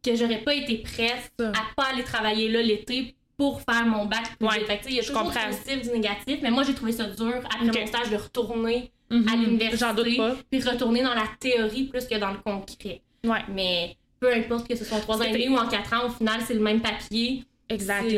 que 0.04 0.14
j'aurais 0.14 0.38
pas 0.38 0.54
été 0.54 0.78
prête 0.78 1.32
à 1.40 1.60
pas 1.76 1.88
aller 1.92 2.04
travailler 2.04 2.48
là 2.48 2.62
l'été 2.62 3.16
pour 3.36 3.60
faire 3.62 3.86
mon 3.86 4.06
bac. 4.06 4.25
Ouais, 4.40 4.64
fait 4.64 4.80
il 4.88 4.94
y 4.94 5.00
a 5.00 5.02
toujours 5.02 5.30
du 5.30 5.38
positif, 5.38 5.82
du 5.82 5.90
négatif, 5.90 6.38
mais 6.42 6.50
moi, 6.50 6.62
j'ai 6.62 6.75
trouvé 6.75 6.92
ça 6.92 7.04
dur 7.04 7.34
après 7.44 7.66
mon 7.66 7.86
stage 7.86 8.10
de 8.10 8.16
retourner 8.16 8.92
à 9.10 9.14
mhm. 9.14 9.44
l'université 9.44 10.20
puis 10.50 10.60
retourner 10.62 11.02
dans 11.02 11.14
la 11.14 11.28
théorie 11.40 11.84
plus 11.84 12.06
que 12.06 12.19
dans 12.19 12.31
le 12.31 12.38
concret. 12.38 13.00
Ouais. 13.24 13.42
Mais 13.48 13.96
peu 14.20 14.32
importe 14.32 14.69
que 14.69 14.76
ce 14.76 14.84
soit 14.84 14.98
en 14.98 15.00
trois 15.00 15.19
ans 15.19 15.24
et 15.24 15.32
demi 15.32 15.48
ou 15.48 15.56
en 15.56 15.66
quatre 15.66 15.92
ans, 15.94 16.06
au 16.06 16.10
final, 16.10 16.40
c'est 16.46 16.54
le 16.54 16.60
même 16.60 16.81
papier. 16.81 17.44
Exact 17.69 18.10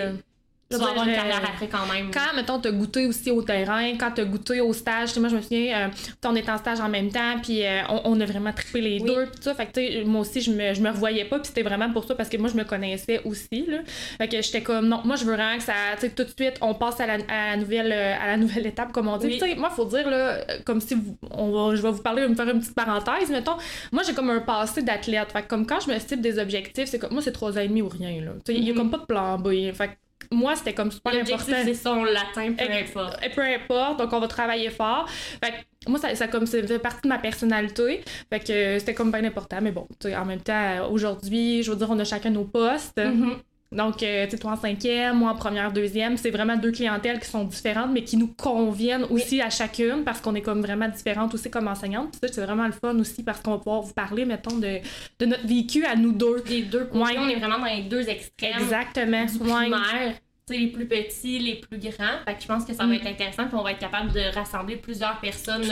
tu 0.70 0.78
vas 0.78 0.90
avoir 0.90 1.06
une 1.06 1.14
carrière 1.14 1.42
après 1.42 1.66
quand 1.66 1.86
même. 1.92 2.10
Quand, 2.12 2.36
mettons, 2.36 2.60
t'as 2.60 2.70
goûté 2.70 3.06
aussi 3.06 3.30
au 3.32 3.42
terrain, 3.42 3.96
quand 3.98 4.12
t'as 4.14 4.24
goûté 4.24 4.60
au 4.60 4.72
stage, 4.72 5.16
moi, 5.18 5.28
je 5.28 5.36
me 5.36 5.42
souviens, 5.42 5.88
euh, 5.88 5.88
on 6.24 6.36
était 6.36 6.50
en 6.50 6.58
stage 6.58 6.78
en 6.78 6.88
même 6.88 7.10
temps, 7.10 7.40
puis 7.42 7.66
euh, 7.66 7.82
on, 8.04 8.20
a 8.20 8.24
vraiment 8.24 8.52
trippé 8.52 8.80
les 8.80 9.00
deux, 9.00 9.26
tout 9.26 9.42
ça. 9.42 9.54
Fait 9.54 9.66
que, 9.66 10.04
moi 10.04 10.20
aussi, 10.20 10.40
je 10.40 10.52
me, 10.52 10.72
je 10.72 10.80
me 10.80 10.90
revoyais 10.90 11.24
pas, 11.24 11.38
puis 11.38 11.48
c'était 11.48 11.62
vraiment 11.62 11.90
pour 11.90 12.04
ça, 12.04 12.14
parce 12.14 12.28
que 12.28 12.36
moi, 12.36 12.48
je 12.48 12.56
me 12.56 12.62
connaissais 12.62 13.20
aussi, 13.24 13.66
là. 13.66 13.78
Fait 14.18 14.28
que 14.28 14.40
j'étais 14.40 14.62
comme, 14.62 14.86
non, 14.86 15.00
moi, 15.04 15.16
je 15.16 15.24
veux 15.24 15.34
vraiment 15.34 15.56
que 15.56 15.64
ça, 15.64 15.72
tu 15.94 16.02
sais, 16.02 16.10
tout 16.10 16.22
de 16.22 16.30
suite, 16.30 16.58
on 16.60 16.74
passe 16.74 17.00
à 17.00 17.06
la, 17.06 17.56
nouvelle, 17.56 17.90
euh, 17.90 18.14
à 18.22 18.28
la 18.28 18.36
nouvelle 18.36 18.66
étape, 18.66 18.92
comme 18.92 19.08
on 19.08 19.16
dit. 19.16 19.28
Tu 19.28 19.38
sais, 19.40 19.56
moi, 19.56 19.70
faut 19.70 19.86
dire, 19.86 20.08
là, 20.08 20.38
comme 20.64 20.80
si 20.80 20.96
on 21.32 21.50
va, 21.50 21.74
je 21.74 21.82
vais 21.82 21.90
vous 21.90 22.02
parler, 22.02 22.28
me 22.28 22.36
faire 22.36 22.48
une 22.48 22.60
petite 22.60 22.76
parenthèse, 22.76 23.28
mettons. 23.30 23.56
Moi, 23.90 24.04
j'ai 24.06 24.14
comme 24.14 24.30
un 24.30 24.40
passé 24.40 24.82
d'athlète. 24.82 25.32
Fait 25.32 25.42
que, 25.42 25.48
comme 25.48 25.66
quand 25.66 25.80
je 25.80 25.90
me 25.90 25.98
cible 25.98 26.22
des 26.22 26.38
objectifs, 26.38 26.88
c'est 26.88 27.00
comme, 27.00 27.12
moi, 27.12 27.22
c'est 27.22 27.32
trois 27.32 27.58
ans 27.58 27.60
et 27.60 27.66
demi 27.66 27.82
ou 27.82 27.88
rien, 27.88 28.20
là. 28.22 28.30
Tu 28.44 28.52
sais, 28.52 28.58
il 28.58 28.64
y 28.64 28.70
a 28.70 28.72
mm-hmm. 28.72 28.76
comme 28.76 28.90
pas 28.92 28.98
de 28.98 29.06
plan 29.06 29.36
B. 29.36 29.72
Fait 29.72 29.98
moi, 30.32 30.54
c'était 30.54 30.74
comme 30.74 30.92
super 30.92 31.12
important. 31.14 31.52
c'est 31.64 31.74
son 31.74 32.04
latin, 32.04 32.52
peu 32.52 32.64
importe. 32.72 33.34
Peu 33.34 33.42
importe, 33.42 33.98
donc 33.98 34.12
on 34.12 34.20
va 34.20 34.28
travailler 34.28 34.70
fort. 34.70 35.08
Fait 35.08 35.66
moi, 35.88 35.98
ça, 35.98 36.14
ça 36.14 36.28
comme 36.28 36.46
fait 36.46 36.78
partie 36.78 37.02
de 37.02 37.08
ma 37.08 37.18
personnalité. 37.18 38.02
Fait 38.28 38.40
que 38.40 38.78
c'était 38.78 38.94
comme 38.94 39.10
bien 39.10 39.24
important. 39.24 39.58
Mais 39.60 39.72
bon, 39.72 39.88
en 40.04 40.24
même 40.24 40.40
temps, 40.40 40.88
aujourd'hui, 40.90 41.62
je 41.62 41.70
veux 41.70 41.76
dire, 41.76 41.88
on 41.90 41.98
a 41.98 42.04
chacun 42.04 42.30
nos 42.30 42.44
postes. 42.44 42.98
Mm-hmm. 42.98 43.36
Donc, 43.72 44.02
euh, 44.02 44.24
tu 44.24 44.32
sais, 44.32 44.38
toi 44.38 44.52
en 44.52 44.56
cinquième, 44.56 45.18
moi 45.18 45.30
en 45.30 45.36
première, 45.36 45.72
deuxième, 45.72 46.16
c'est 46.16 46.30
vraiment 46.30 46.56
deux 46.56 46.72
clientèles 46.72 47.20
qui 47.20 47.28
sont 47.28 47.44
différentes, 47.44 47.92
mais 47.92 48.02
qui 48.02 48.16
nous 48.16 48.26
conviennent 48.26 49.04
aussi 49.04 49.40
à 49.40 49.48
chacune 49.48 50.02
parce 50.02 50.20
qu'on 50.20 50.34
est 50.34 50.42
comme 50.42 50.60
vraiment 50.60 50.88
différentes 50.88 51.32
aussi 51.34 51.52
comme 51.52 51.68
enseignantes. 51.68 52.10
Puis 52.10 52.20
ça, 52.20 52.34
c'est 52.34 52.44
vraiment 52.44 52.66
le 52.66 52.72
fun 52.72 52.98
aussi 52.98 53.22
parce 53.22 53.40
qu'on 53.40 53.52
va 53.52 53.58
pouvoir 53.58 53.82
vous 53.82 53.92
parler, 53.92 54.24
mettons, 54.24 54.58
de, 54.58 54.80
de 55.20 55.26
notre 55.26 55.46
vécu 55.46 55.84
à 55.84 55.94
nous 55.94 56.10
deux. 56.10 56.42
Les 56.48 56.62
deux 56.62 56.88
ouais. 56.92 57.16
on 57.16 57.28
est 57.28 57.36
vraiment 57.36 57.60
dans 57.60 57.66
les 57.66 57.82
deux 57.82 58.08
extrêmes. 58.08 58.60
Exactement. 58.60 59.24
Du 59.24 59.38
primaire, 59.38 60.14
tu 60.48 60.54
sais, 60.54 60.60
les 60.60 60.66
plus 60.66 60.88
petits, 60.88 61.38
les 61.38 61.54
plus 61.60 61.78
grands. 61.78 62.24
Fait 62.26 62.34
que 62.34 62.42
je 62.42 62.48
pense 62.48 62.64
que 62.64 62.74
ça 62.74 62.84
va 62.84 62.88
mm. 62.88 62.94
être 62.94 63.06
intéressant, 63.06 63.46
puis 63.46 63.54
on 63.56 63.62
va 63.62 63.70
être 63.70 63.78
capable 63.78 64.10
de 64.10 64.34
rassembler 64.34 64.78
plusieurs 64.78 65.20
personnes 65.20 65.62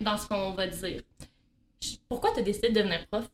dans 0.00 0.16
ce 0.16 0.28
qu'on 0.28 0.52
va 0.52 0.68
dire. 0.68 1.00
Pourquoi 2.08 2.30
tu 2.32 2.40
as 2.40 2.42
décidé 2.42 2.68
de 2.68 2.74
devenir 2.74 3.04
prof? 3.10 3.28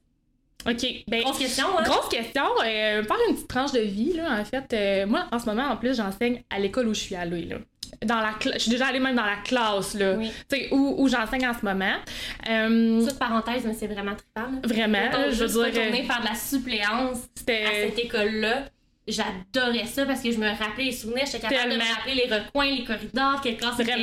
OK. 0.68 0.86
Ben, 1.08 1.22
grosse 1.22 1.38
question, 1.38 1.66
hein? 1.78 1.82
Grosse 1.84 2.08
question. 2.08 2.44
Euh, 2.64 3.04
par 3.04 3.16
une 3.28 3.34
petite 3.34 3.48
tranche 3.48 3.72
de 3.72 3.80
vie, 3.80 4.14
là, 4.14 4.40
en 4.40 4.44
fait. 4.44 4.72
Euh, 4.72 5.06
moi, 5.06 5.26
en 5.32 5.38
ce 5.38 5.46
moment, 5.46 5.64
en 5.64 5.76
plus, 5.76 5.96
j'enseigne 5.96 6.42
à 6.50 6.58
l'école 6.58 6.88
où 6.88 6.94
je 6.94 7.00
suis 7.00 7.14
allée, 7.14 7.44
là. 7.44 7.56
Dans 8.04 8.16
la 8.16 8.34
je 8.42 8.58
suis 8.58 8.70
déjà 8.70 8.88
allée 8.88 8.98
même 8.98 9.14
dans 9.14 9.24
la 9.24 9.36
classe, 9.36 9.94
là. 9.94 10.14
Oui. 10.14 10.30
où, 10.72 10.96
où 10.98 11.08
j'enseigne 11.08 11.46
en 11.46 11.54
ce 11.54 11.64
moment. 11.64 11.94
Euh, 12.48 13.06
parenthèse, 13.18 13.64
mais 13.64 13.74
c'est 13.74 13.86
vraiment 13.86 14.14
trippant. 14.14 14.50
Vraiment. 14.64 15.30
je 15.30 15.44
veux 15.44 15.46
dire. 15.46 15.80
retourner 15.80 16.02
faire 16.02 16.20
de 16.20 16.26
la 16.26 16.34
suppléance 16.34 17.18
à 17.18 17.72
cette 17.72 17.98
école-là 17.98 18.64
j'adorais 19.08 19.86
ça 19.86 20.04
parce 20.04 20.20
que 20.20 20.32
je 20.32 20.38
me 20.38 20.48
rappelais 20.48 20.86
les 20.86 20.92
souvenirs, 20.92 21.26
j'étais 21.26 21.48
capable 21.48 21.72
de 21.72 21.76
me 21.76 21.94
rappeler 21.94 22.14
les 22.14 22.34
recoins, 22.34 22.66
les 22.66 22.84
corridors, 22.84 23.40
quelle 23.40 23.56
classe 23.56 23.76
c'était. 23.76 23.94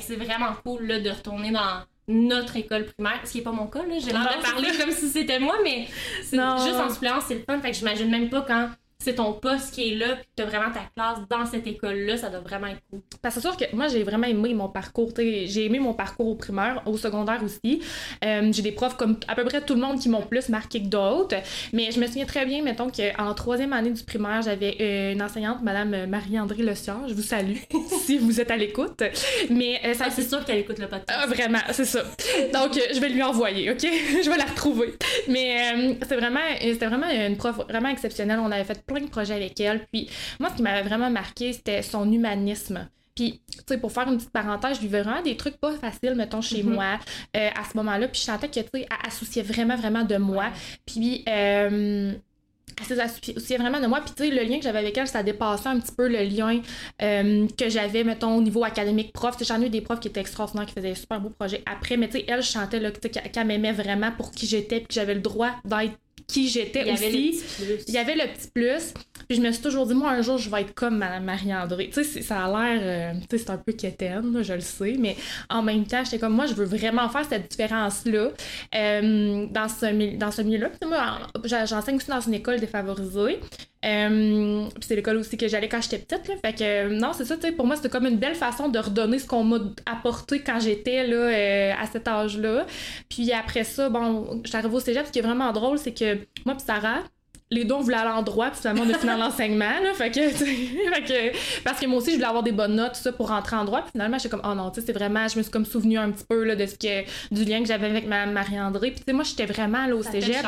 C'est 0.00 0.16
vraiment 0.16 0.54
cool 0.64 0.86
là, 0.86 1.00
de 1.00 1.10
retourner 1.10 1.50
dans 1.50 1.82
notre 2.08 2.56
école 2.56 2.86
primaire, 2.86 3.20
ce 3.24 3.32
qui 3.32 3.38
n'est 3.38 3.44
pas 3.44 3.52
mon 3.52 3.66
cas, 3.66 3.86
là. 3.86 3.98
J'ai 3.98 4.10
l'air 4.12 4.36
de 4.36 4.42
parler 4.42 4.68
comme 4.78 4.90
si 4.90 5.08
c'était 5.08 5.38
moi, 5.38 5.56
mais 5.62 5.86
juste 6.22 6.34
en 6.80 6.90
suppléance, 6.90 7.24
c'est 7.28 7.34
le 7.36 7.44
fun. 7.44 7.60
Fait 7.60 7.70
que 7.70 7.76
j'imagine 7.76 8.10
même 8.10 8.28
pas 8.28 8.42
quand 8.42 8.70
c'est 9.02 9.16
ton 9.16 9.32
poste 9.32 9.74
qui 9.74 9.92
est 9.92 9.94
là, 9.96 10.16
puis 10.16 10.26
tu 10.36 10.42
as 10.42 10.46
vraiment 10.46 10.70
ta 10.70 10.82
classe 10.94 11.18
dans 11.28 11.44
cette 11.46 11.66
école-là, 11.66 12.16
ça 12.16 12.30
doit 12.30 12.40
vraiment 12.40 12.68
être 12.68 12.80
cool. 12.90 13.00
Parce 13.20 13.34
que 13.34 13.40
c'est 13.40 13.48
sûr 13.48 13.56
que 13.56 13.74
moi, 13.74 13.88
j'ai 13.88 14.02
vraiment 14.02 14.26
aimé 14.26 14.54
mon 14.54 14.68
parcours. 14.68 15.10
J'ai 15.16 15.64
aimé 15.64 15.80
mon 15.80 15.94
parcours 15.94 16.28
au 16.28 16.34
primaire, 16.34 16.82
au 16.86 16.96
secondaire 16.96 17.42
aussi. 17.42 17.82
Euh, 18.24 18.50
j'ai 18.52 18.62
des 18.62 18.72
profs 18.72 18.96
comme 18.96 19.18
à 19.28 19.34
peu 19.34 19.44
près 19.44 19.60
tout 19.60 19.74
le 19.74 19.80
monde 19.80 19.98
qui 19.98 20.08
m'ont 20.08 20.22
plus 20.22 20.48
marqué 20.48 20.80
que 20.80 20.86
d'autres. 20.86 21.36
Mais 21.72 21.90
je 21.90 22.00
me 22.00 22.06
souviens 22.06 22.26
très 22.26 22.46
bien, 22.46 22.62
mettons 22.62 22.90
qu'en 22.90 23.34
troisième 23.34 23.72
année 23.72 23.90
du 23.90 24.04
primaire, 24.04 24.42
j'avais 24.42 24.76
euh, 24.80 25.12
une 25.12 25.22
enseignante, 25.22 25.62
Madame 25.62 26.06
Marie-André 26.06 26.62
Le 26.62 26.74
Je 26.74 27.14
vous 27.14 27.22
salue 27.22 27.56
si 28.04 28.18
vous 28.18 28.40
êtes 28.40 28.50
à 28.50 28.56
l'écoute. 28.56 29.02
Mais 29.50 29.80
euh, 29.84 29.94
ça, 29.94 30.04
ah, 30.06 30.10
c'est 30.10 30.28
sûr 30.28 30.44
qu'elle 30.44 30.58
écoute 30.58 30.78
le 30.78 30.86
podcast. 30.86 31.18
Ah, 31.22 31.26
vraiment, 31.26 31.60
c'est 31.72 31.84
ça. 31.84 32.02
Donc, 32.52 32.78
je 32.92 33.00
vais 33.00 33.08
lui 33.08 33.22
envoyer, 33.22 33.70
OK? 33.70 33.80
je 33.82 34.30
vais 34.30 34.36
la 34.36 34.44
retrouver. 34.44 34.94
Mais 35.28 35.96
c'est 36.06 36.16
vraiment, 36.16 36.40
c'était 36.60 36.86
vraiment 36.86 37.08
une 37.08 37.36
prof 37.36 37.56
vraiment 37.68 37.88
exceptionnelle. 37.88 38.38
On 38.40 38.50
avait 38.50 38.64
fait 38.64 38.82
plein 38.92 39.04
de 39.04 39.10
projets 39.10 39.34
avec 39.34 39.58
elle. 39.60 39.86
Puis 39.92 40.08
moi, 40.40 40.50
ce 40.50 40.56
qui 40.56 40.62
m'avait 40.62 40.86
vraiment 40.86 41.10
marqué, 41.10 41.52
c'était 41.52 41.82
son 41.82 42.10
humanisme. 42.10 42.88
Puis, 43.14 43.42
tu 43.50 43.58
sais, 43.66 43.78
pour 43.78 43.92
faire 43.92 44.08
une 44.08 44.16
petite 44.16 44.30
parenthèse, 44.30 44.76
je 44.76 44.82
vivais 44.82 45.02
vraiment 45.02 45.22
des 45.22 45.36
trucs 45.36 45.58
pas 45.58 45.72
faciles, 45.72 46.14
mettons, 46.14 46.40
chez 46.40 46.62
mhm. 46.62 46.74
moi, 46.74 46.98
euh, 47.36 47.50
à 47.54 47.70
ce 47.70 47.76
moment-là. 47.76 48.08
Puis, 48.08 48.20
je 48.20 48.26
sentais 48.26 48.48
que, 48.48 48.60
tu 48.60 48.68
sais, 48.74 48.86
elle 48.90 49.06
associait 49.06 49.42
vraiment, 49.42 49.76
vraiment 49.76 50.04
de 50.04 50.16
moi. 50.16 50.46
Puis, 50.86 51.22
euh, 51.28 52.12
elle 52.90 52.96
s'associait 52.96 53.58
vraiment 53.58 53.80
de 53.80 53.86
moi. 53.86 54.00
Puis, 54.00 54.14
tu 54.14 54.24
sais, 54.24 54.30
le 54.30 54.42
lien 54.48 54.56
que 54.56 54.64
j'avais 54.64 54.78
avec 54.78 54.96
elle, 54.96 55.06
ça 55.06 55.22
dépassait 55.22 55.68
un 55.68 55.78
petit 55.78 55.94
peu 55.94 56.08
le 56.08 56.22
lien 56.22 56.62
euh, 57.02 57.46
que 57.58 57.68
j'avais, 57.68 58.02
mettons, 58.02 58.34
au 58.36 58.40
niveau 58.40 58.64
académique 58.64 59.12
prof. 59.12 59.36
J'en 59.42 59.60
ai 59.60 59.66
eu 59.66 59.70
des 59.70 59.82
profs 59.82 60.00
qui 60.00 60.08
étaient 60.08 60.20
extraordinaires, 60.20 60.66
qui 60.66 60.72
faisaient 60.72 60.90
des 60.90 60.94
super 60.94 61.20
beaux 61.20 61.30
projets 61.30 61.62
après. 61.66 61.98
Mais, 61.98 62.08
tu 62.08 62.18
sais, 62.18 62.24
elle, 62.26 62.42
je 62.42 62.50
chantais 62.50 62.80
là, 62.80 62.90
qu'elle 62.90 63.46
m'aimait 63.46 63.72
vraiment 63.72 64.10
pour 64.12 64.30
qui 64.30 64.46
j'étais, 64.46 64.78
puis 64.78 64.88
que 64.88 64.94
j'avais 64.94 65.14
le 65.14 65.20
droit 65.20 65.50
d'être 65.66 65.98
qui 66.26 66.48
j'étais 66.48 66.90
aussi. 66.92 67.40
Il 67.88 67.94
y 67.94 67.98
avait 67.98 68.14
le 68.14 68.32
petit 68.32 68.48
plus. 68.48 68.94
Puis 69.28 69.38
je 69.38 69.42
me 69.42 69.50
suis 69.52 69.62
toujours 69.62 69.86
dit, 69.86 69.94
moi, 69.94 70.10
un 70.10 70.22
jour, 70.22 70.38
je 70.38 70.50
vais 70.50 70.62
être 70.62 70.74
comme 70.74 70.98
Marie-André. 70.98 71.90
Tu 71.92 72.04
sais, 72.04 72.22
ça 72.22 72.44
a 72.44 72.48
l'air. 72.48 72.80
Euh, 72.82 73.18
tu 73.20 73.38
sais, 73.38 73.44
c'est 73.44 73.50
un 73.50 73.56
peu 73.56 73.72
quétaine, 73.72 74.42
je 74.42 74.52
le 74.52 74.60
sais. 74.60 74.96
Mais 74.98 75.16
en 75.48 75.62
même 75.62 75.86
temps, 75.86 76.02
j'étais 76.04 76.18
comme, 76.18 76.34
moi, 76.34 76.46
je 76.46 76.54
veux 76.54 76.64
vraiment 76.64 77.08
faire 77.08 77.24
cette 77.28 77.50
différence-là 77.50 78.30
euh, 78.74 79.46
dans 79.50 79.68
ce, 79.68 80.16
dans 80.16 80.30
ce 80.30 80.42
milieu-là. 80.42 80.70
Moi, 80.86 81.18
j'enseigne 81.44 81.96
aussi 81.96 82.08
dans 82.08 82.20
une 82.20 82.34
école 82.34 82.60
défavorisée. 82.60 83.38
Euh, 83.84 84.68
c'est 84.80 84.94
l'école 84.94 85.16
aussi 85.16 85.36
que 85.36 85.48
j'allais 85.48 85.68
quand 85.68 85.80
j'étais 85.80 85.98
petite. 85.98 86.28
Là. 86.28 86.34
Fait 86.44 86.52
que 86.52 86.88
non, 86.88 87.12
c'est 87.12 87.24
ça, 87.24 87.36
tu 87.36 87.42
sais, 87.42 87.52
pour 87.52 87.66
moi, 87.66 87.76
c'était 87.76 87.88
comme 87.88 88.06
une 88.06 88.18
belle 88.18 88.34
façon 88.36 88.68
de 88.68 88.78
redonner 88.78 89.18
ce 89.18 89.26
qu'on 89.26 89.44
m'a 89.44 89.58
apporté 89.86 90.40
quand 90.40 90.60
j'étais 90.60 91.06
là 91.06 91.16
euh, 91.16 91.72
à 91.80 91.86
cet 91.86 92.06
âge-là. 92.06 92.66
Puis 93.08 93.32
après 93.32 93.64
ça, 93.64 93.88
bon, 93.88 94.42
j'arrive 94.44 94.72
au 94.72 94.80
cégep. 94.80 95.06
Ce 95.06 95.12
qui 95.12 95.18
est 95.18 95.22
vraiment 95.22 95.52
drôle, 95.52 95.78
c'est 95.78 95.94
que 95.94 96.14
moi 96.44 96.54
puis 96.54 96.64
Sarah, 96.64 97.02
les 97.52 97.64
deux, 97.64 97.74
on 97.74 97.80
voulait 97.80 97.96
aller 97.96 98.10
en 98.10 98.22
droit, 98.22 98.50
puis 98.50 98.60
finalement, 98.60 98.84
on 98.86 98.90
a 98.90 98.98
fini 98.98 99.12
là. 99.58 99.94
Fait 99.94 100.10
que, 100.10 100.28
fait 100.30 101.04
que, 101.04 101.62
parce 101.62 101.78
que 101.78 101.86
moi 101.86 101.98
aussi, 101.98 102.10
je 102.10 102.16
voulais 102.16 102.26
avoir 102.26 102.42
des 102.42 102.52
bonnes 102.52 102.74
notes, 102.74 102.94
tout 102.94 103.00
ça, 103.02 103.12
pour 103.12 103.28
rentrer 103.28 103.56
en 103.56 103.64
droit. 103.64 103.82
Puis 103.82 103.92
finalement, 103.92 104.18
j'étais 104.18 104.30
comme, 104.30 104.42
oh 104.44 104.54
non, 104.54 104.70
tu 104.70 104.80
sais, 104.80 104.86
c'est 104.86 104.92
vraiment, 104.92 105.28
je 105.28 105.36
me 105.36 105.42
suis 105.42 105.52
comme 105.52 105.66
souvenu 105.66 105.98
un 105.98 106.10
petit 106.10 106.24
peu, 106.24 106.44
là, 106.44 106.56
de 106.56 106.66
ce 106.66 106.74
que, 106.76 107.04
du 107.34 107.44
lien 107.44 107.60
que 107.60 107.68
j'avais 107.68 107.86
avec 107.86 108.06
ma 108.06 108.26
Marie-André. 108.26 108.90
Puis, 108.90 109.00
tu 109.00 109.04
sais, 109.06 109.12
moi, 109.12 109.24
j'étais 109.24 109.46
vraiment, 109.46 109.86
là, 109.86 109.94
au 109.94 110.02
cégep. 110.02 110.44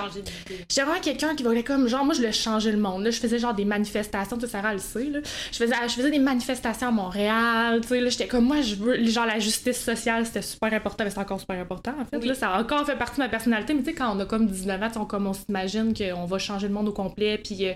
J'étais 0.49 0.83
vraiment 0.83 1.01
quelqu'un 1.01 1.35
qui 1.35 1.43
voulait 1.43 1.63
comme, 1.63 1.89
genre, 1.89 2.05
moi, 2.05 2.15
je 2.15 2.21
voulais 2.21 2.33
changer 2.33 2.73
le 2.73 2.79
monde, 2.79 3.05
là. 3.05 3.11
Je 3.11 3.21
faisais, 3.21 3.39
genre, 3.39 3.55
des 3.55 3.67
manifestations, 3.67 4.37
tu 4.37 4.47
sais, 4.47 4.53
Sarah 4.53 4.73
le 4.73 4.79
sait, 4.79 5.05
là. 5.05 5.21
Je 5.53 5.59
faisais, 5.59 5.75
je 5.87 5.93
faisais 5.93 6.11
des 6.11 6.19
manifestations 6.19 6.89
à 6.89 6.93
Montréal, 6.93 7.81
tu 7.83 7.89
sais, 7.89 8.01
là. 8.01 8.09
J'étais 8.09 8.27
comme, 8.27 8.45
moi, 8.45 8.63
je 8.63 8.77
veux, 8.77 9.05
genre, 9.05 9.27
la 9.27 9.39
justice 9.39 9.83
sociale, 9.85 10.25
c'était 10.25 10.43
super 10.43 10.73
important, 10.73 11.05
mais 11.05 11.11
c'est 11.11 11.19
encore 11.19 11.41
super 11.41 11.61
important, 11.61 11.93
en 12.01 12.05
fait. 12.05 12.25
Là, 12.25 12.35
ça 12.35 12.51
a 12.51 12.61
encore 12.61 12.87
fait 12.87 12.97
partie 12.97 13.17
de 13.17 13.25
ma 13.25 13.29
personnalité, 13.29 13.75
mais 13.75 13.83
tu 13.83 13.91
sais, 13.91 13.95
quand 13.95 14.17
on 14.17 14.21
a 14.21 14.25
comme 14.25 14.47
19 14.47 14.83
ans, 14.83 14.89
on, 14.97 15.05
comme 15.05 15.27
on 15.27 15.35
s'imagine 15.35 15.93
qu'on 15.93 16.25
va 16.25 16.39
changer 16.39 16.69
le 16.69 16.75
monde 16.75 16.89
au 16.89 16.94
complet, 16.95 17.39
puis 17.39 17.67
euh, 17.67 17.75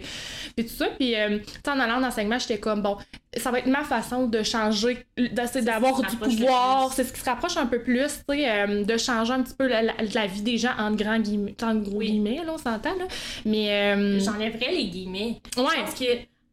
puis 0.56 0.66
tout 0.66 0.75
ça. 0.75 0.87
Puis, 0.98 1.14
euh, 1.14 1.38
en 1.66 1.78
allant 1.78 2.00
en 2.00 2.04
enseignement, 2.04 2.38
j'étais 2.38 2.58
comme, 2.58 2.82
bon, 2.82 2.96
ça 3.37 3.50
va 3.50 3.58
être 3.58 3.66
ma 3.66 3.84
façon 3.84 4.26
de 4.26 4.42
changer, 4.42 5.06
d'avoir 5.16 6.00
du 6.02 6.16
pouvoir. 6.16 6.92
C'est 6.92 7.04
ce 7.04 7.12
qui 7.12 7.20
se 7.20 7.25
rapproche 7.25 7.56
un 7.56 7.66
peu 7.66 7.82
plus, 7.82 8.25
tu 8.28 8.34
sais, 8.34 8.50
euh, 8.50 8.84
de 8.84 8.96
changer 8.96 9.32
un 9.32 9.42
petit 9.42 9.54
peu 9.54 9.68
la, 9.68 9.82
la, 9.82 10.26
vie 10.26 10.42
des 10.42 10.58
gens 10.58 10.72
en 10.78 10.92
grands 10.92 11.18
guillemets, 11.18 11.56
en 11.62 11.76
gros 11.76 12.00
guillemets, 12.00 12.42
là, 12.44 12.52
on 12.54 12.58
s'entend, 12.58 12.96
là. 12.96 13.06
Mais. 13.44 13.70
Euh, 13.70 14.20
J'enlèverais 14.20 14.72
les 14.72 14.87
guillemets. 14.87 15.40
Ouais. 15.56 15.64
Parce 15.76 15.94
que 15.94 16.04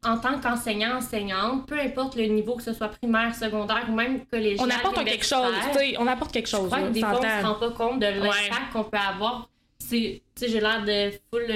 en 0.05 0.17
tant 0.17 0.39
qu'enseignant, 0.39 0.97
enseignante, 0.97 1.65
peu 1.67 1.79
importe 1.79 2.15
le 2.15 2.25
niveau, 2.25 2.55
que 2.55 2.63
ce 2.63 2.73
soit 2.73 2.89
primaire, 2.89 3.33
secondaire 3.33 3.87
ou 3.89 3.93
même 3.93 4.23
collégial. 4.27 4.67
On 4.67 4.69
apporte 4.69 5.03
quelque 5.03 5.25
chose, 5.25 5.53
tu 5.71 5.79
sais, 5.79 5.95
on 5.97 6.05
apporte 6.05 6.31
quelque 6.31 6.49
chose. 6.49 6.65
Je 6.65 6.67
crois 6.67 6.81
que 6.87 6.93
des 6.93 6.99
fois, 6.99 7.19
on 7.19 7.41
se 7.41 7.45
rend 7.45 7.55
pas 7.55 7.71
compte 7.71 7.99
de 7.99 8.05
l'impact 8.05 8.71
qu'on 8.71 8.83
peut 8.83 8.97
avoir. 8.97 9.49
Tu 9.79 10.21
sais, 10.35 10.47
j'ai 10.47 10.59
l'air 10.59 10.83
de 10.85 11.11
full 11.31 11.47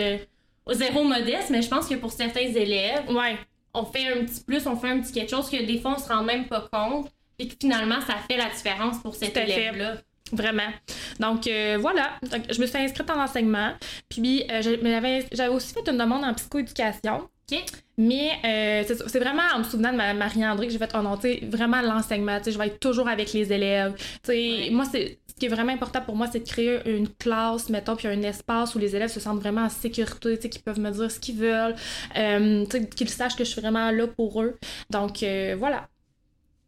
zéro 0.73 1.03
modeste, 1.03 1.49
mais 1.49 1.61
je 1.61 1.67
pense 1.69 1.87
que 1.87 1.95
pour 1.95 2.11
certains 2.11 2.41
élèves, 2.41 3.09
ouais. 3.09 3.37
on 3.73 3.85
fait 3.85 4.07
un 4.07 4.25
petit 4.25 4.41
plus, 4.41 4.65
on 4.67 4.75
fait 4.75 4.89
un 4.89 4.99
petit 4.99 5.11
quelque 5.11 5.29
chose 5.29 5.49
que 5.49 5.63
des 5.63 5.79
fois 5.79 5.95
on 5.97 5.99
se 5.99 6.07
rend 6.07 6.23
même 6.23 6.45
pas 6.45 6.67
compte 6.71 7.09
et 7.37 7.47
que 7.47 7.55
finalement 7.59 8.01
ça 8.01 8.15
fait 8.29 8.37
la 8.37 8.49
différence 8.49 8.99
pour 8.99 9.15
cet 9.15 9.37
élève-là. 9.37 9.97
Vraiment. 10.31 10.71
Donc 11.19 11.47
euh, 11.47 11.77
voilà, 11.79 12.11
je 12.21 12.61
me 12.61 12.65
suis 12.65 12.77
inscrite 12.77 13.09
en 13.09 13.19
enseignement. 13.19 13.71
Puis 14.09 14.43
euh, 14.49 14.61
j'avais 14.61 15.47
aussi 15.49 15.73
fait 15.73 15.89
une 15.89 15.97
demande 15.97 16.23
en 16.23 16.33
psychoéducation. 16.33 17.27
OK. 17.51 17.63
Mais 17.97 18.31
euh, 18.45 18.95
c'est 19.07 19.19
vraiment 19.19 19.43
en 19.53 19.59
me 19.59 19.63
souvenant 19.63 19.91
de 19.91 19.97
Marie-André 19.97 20.67
que 20.67 20.71
j'ai 20.71 20.77
fait, 20.77 20.91
oh 20.95 21.01
non, 21.01 21.17
tu 21.17 21.23
sais, 21.23 21.39
vraiment 21.43 21.81
l'enseignement, 21.81 22.37
tu 22.37 22.45
sais, 22.45 22.51
je 22.53 22.57
vais 22.57 22.67
être 22.67 22.79
toujours 22.79 23.09
avec 23.09 23.33
les 23.33 23.51
élèves. 23.51 23.93
Tu 23.97 24.31
sais, 24.31 24.69
moi, 24.71 24.85
c'est 24.89 25.17
ce 25.27 25.28
qui 25.39 25.45
est 25.45 25.49
vraiment 25.49 25.73
important 25.73 26.01
pour 26.01 26.15
moi, 26.15 26.27
c'est 26.31 26.41
de 26.41 26.47
créer 26.47 26.79
une 26.85 27.07
classe, 27.07 27.69
mettons, 27.69 27.95
puis 27.95 28.07
un 28.07 28.21
espace 28.21 28.75
où 28.75 28.79
les 28.79 28.95
élèves 28.95 29.09
se 29.09 29.19
sentent 29.19 29.39
vraiment 29.39 29.63
en 29.63 29.69
sécurité, 29.69 30.35
tu 30.35 30.43
sais, 30.43 30.49
qu'ils 30.49 30.61
peuvent 30.61 30.79
me 30.79 30.91
dire 30.91 31.09
ce 31.09 31.19
qu'ils 31.19 31.37
veulent, 31.37 31.75
euh, 32.17 32.65
tu 32.65 32.71
sais, 32.71 32.87
qu'ils 32.89 33.09
sachent 33.09 33.35
que 33.35 33.43
je 33.43 33.49
suis 33.49 33.61
vraiment 33.61 33.91
là 33.91 34.07
pour 34.07 34.41
eux. 34.43 34.57
Donc, 34.89 35.23
euh, 35.23 35.55
voilà. 35.57 35.87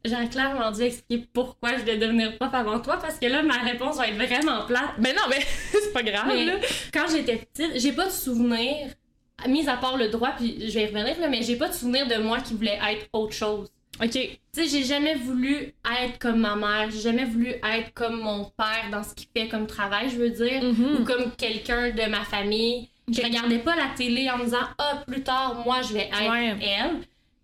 J'ai 0.03 0.29
clairement 0.29 0.71
dû 0.71 0.81
expliquer 0.81 1.27
pourquoi 1.31 1.77
je 1.77 1.83
vais 1.83 1.97
devenir 1.97 2.35
prof 2.37 2.49
avant 2.53 2.79
toi 2.79 2.97
parce 2.97 3.19
que 3.19 3.27
là, 3.27 3.43
ma 3.43 3.59
réponse 3.59 3.97
va 3.97 4.07
être 4.07 4.15
vraiment 4.15 4.65
plate. 4.65 4.93
Mais 4.97 5.13
non, 5.13 5.21
mais 5.29 5.39
c'est 5.71 5.93
pas 5.93 6.01
grave. 6.01 6.27
là. 6.27 6.53
Quand 6.91 7.05
j'étais 7.11 7.37
petite, 7.37 7.79
j'ai 7.79 7.91
pas 7.91 8.07
de 8.07 8.11
souvenir, 8.11 8.87
mis 9.47 9.67
à 9.67 9.77
part 9.77 9.97
le 9.97 10.07
droit, 10.07 10.31
puis 10.35 10.67
je 10.67 10.73
vais 10.73 10.83
y 10.83 10.87
revenir, 10.87 11.19
là, 11.19 11.27
mais 11.27 11.43
j'ai 11.43 11.55
pas 11.55 11.67
de 11.67 11.73
souvenir 11.73 12.07
de 12.07 12.15
moi 12.15 12.39
qui 12.39 12.55
voulait 12.55 12.79
être 12.89 13.07
autre 13.13 13.33
chose. 13.33 13.69
OK. 14.03 14.11
Tu 14.11 14.39
sais, 14.51 14.67
j'ai 14.67 14.83
jamais 14.83 15.15
voulu 15.15 15.73
être 16.03 16.19
comme 16.19 16.39
ma 16.39 16.55
mère, 16.55 16.89
j'ai 16.91 16.99
jamais 16.99 17.25
voulu 17.25 17.49
être 17.49 17.93
comme 17.93 18.19
mon 18.19 18.45
père 18.45 18.89
dans 18.91 19.03
ce 19.03 19.13
qu'il 19.13 19.27
fait 19.35 19.47
comme 19.47 19.67
travail, 19.67 20.09
je 20.09 20.17
veux 20.17 20.29
dire, 20.29 20.61
mm-hmm. 20.61 21.01
ou 21.01 21.03
comme 21.05 21.31
quelqu'un 21.37 21.91
de 21.91 22.09
ma 22.09 22.23
famille. 22.23 22.89
Je 23.11 23.21
regardais 23.21 23.59
pas 23.59 23.75
la 23.75 23.87
télé 23.95 24.29
en 24.29 24.37
me 24.37 24.45
disant 24.45 24.57
ah 24.77 25.03
plus 25.05 25.21
tard 25.21 25.61
moi 25.65 25.81
je 25.81 25.93
vais 25.93 26.09
être 26.11 26.61
elle. 26.61 27.01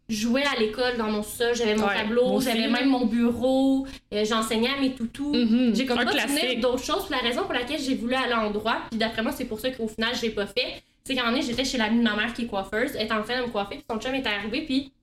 Jouais 0.09 0.45
à 0.45 0.57
l'école 0.57 0.95
dans 0.97 1.11
mon 1.11 1.21
sol, 1.21 1.53
j'avais 1.53 1.75
mon 1.75 1.87
tableau, 1.87 2.39
j'avais 2.39 2.69
même 2.69 2.87
mon 2.87 3.05
bureau, 3.05 3.85
euh, 4.13 4.23
j'enseignais 4.23 4.69
à 4.69 4.79
mes 4.79 4.93
toutous. 4.93 5.33
Mm-hmm. 5.33 5.75
J'ai 5.75 5.85
comme 5.85 5.97
pas 5.97 6.27
souvenir 6.27 6.61
d'autres 6.61 6.83
choses. 6.83 7.09
la 7.09 7.17
raison 7.17 7.43
pour 7.43 7.53
laquelle 7.53 7.81
j'ai 7.81 7.95
voulu 7.95 8.15
aller 8.15 8.33
en 8.33 8.49
droit, 8.49 8.77
puis 8.89 8.97
d'après 8.97 9.21
moi 9.21 9.33
c'est 9.33 9.45
pour 9.45 9.59
ça 9.59 9.69
qu'au 9.71 9.87
final 9.87 10.15
je 10.15 10.21
l'ai 10.21 10.29
pas 10.29 10.47
fait, 10.47 10.81
c'est 11.03 11.15
qu'en 11.15 11.33
est 11.35 11.41
j'étais 11.41 11.65
chez 11.65 11.77
l'amie 11.77 11.99
de 11.99 12.03
ma 12.03 12.15
mère 12.15 12.33
qui 12.33 12.43
est 12.43 12.47
coiffeuse, 12.47 12.91
elle 12.95 13.05
était 13.05 13.13
en 13.13 13.21
train 13.21 13.41
de 13.41 13.47
me 13.47 13.51
coiffer, 13.51 13.75
puis 13.75 13.85
son 13.89 13.99
chum 13.99 14.15
était 14.15 14.29
arrivé, 14.29 14.61
puis 14.61 14.93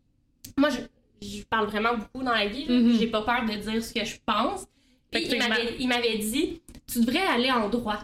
moi 0.57 0.71
je 0.71 0.79
je 1.25 1.45
parle 1.45 1.67
vraiment 1.67 1.95
beaucoup 1.95 2.25
dans 2.25 2.33
la 2.33 2.47
vie. 2.47 2.67
Mm-hmm. 2.67 2.99
J'ai 2.99 3.07
pas 3.07 3.23
peur 3.23 3.45
de 3.45 3.55
dire 3.55 3.85
ce 3.85 3.93
que 3.93 4.05
je 4.05 4.17
pense. 4.25 4.67
Puis 5.11 5.29
il 5.79 5.89
m'avait 5.89 6.19
dit 6.19 6.61
Tu 6.87 7.01
devrais 7.01 7.27
aller 7.27 7.51
en 7.51 7.69
droit. 7.69 8.01